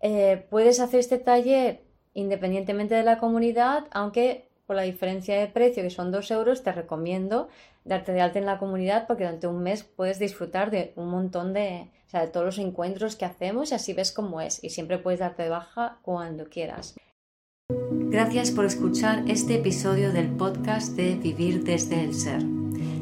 Eh, 0.00 0.46
puedes 0.48 0.80
hacer 0.80 1.00
este 1.00 1.18
taller 1.18 1.82
independientemente 2.14 2.94
de 2.94 3.02
la 3.02 3.18
comunidad, 3.18 3.84
aunque 3.90 4.47
por 4.68 4.76
la 4.76 4.82
diferencia 4.82 5.40
de 5.40 5.46
precio, 5.46 5.82
que 5.82 5.88
son 5.88 6.12
2 6.12 6.30
euros, 6.30 6.62
te 6.62 6.72
recomiendo 6.72 7.48
darte 7.86 8.12
de 8.12 8.20
alta 8.20 8.38
en 8.38 8.44
la 8.44 8.58
comunidad 8.58 9.06
porque 9.06 9.24
durante 9.24 9.46
un 9.46 9.62
mes 9.62 9.82
puedes 9.82 10.18
disfrutar 10.18 10.70
de 10.70 10.92
un 10.94 11.08
montón 11.08 11.54
de, 11.54 11.90
o 12.06 12.10
sea, 12.10 12.20
de 12.20 12.28
todos 12.28 12.44
los 12.44 12.58
encuentros 12.58 13.16
que 13.16 13.24
hacemos 13.24 13.72
y 13.72 13.74
así 13.74 13.94
ves 13.94 14.12
cómo 14.12 14.42
es 14.42 14.62
y 14.62 14.68
siempre 14.68 14.98
puedes 14.98 15.20
darte 15.20 15.44
de 15.44 15.48
baja 15.48 16.00
cuando 16.02 16.50
quieras. 16.50 16.96
Gracias 17.70 18.50
por 18.50 18.66
escuchar 18.66 19.24
este 19.26 19.54
episodio 19.54 20.12
del 20.12 20.28
podcast 20.28 20.94
de 20.96 21.14
Vivir 21.14 21.64
desde 21.64 22.04
el 22.04 22.12
Ser. 22.12 22.42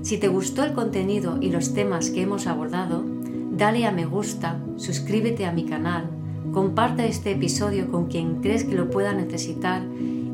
Si 0.03 0.19
te 0.19 0.29
gustó 0.29 0.63
el 0.63 0.73
contenido 0.73 1.39
y 1.41 1.51
los 1.51 1.75
temas 1.75 2.11
que 2.11 2.23
hemos 2.23 2.47
abordado, 2.47 3.03
dale 3.51 3.87
a 3.87 3.91
me 3.91 4.07
gusta, 4.07 4.61
suscríbete 4.77 5.47
a 5.47 5.53
mi 5.53 5.67
canal 5.67 6.17
comparte 6.57 7.07
este 7.07 7.33
episodio 7.33 7.91
con 7.91 8.07
quien 8.07 8.41
crees 8.41 8.65
que 8.65 8.75
lo 8.75 8.89
pueda 8.89 9.13
necesitar 9.13 9.83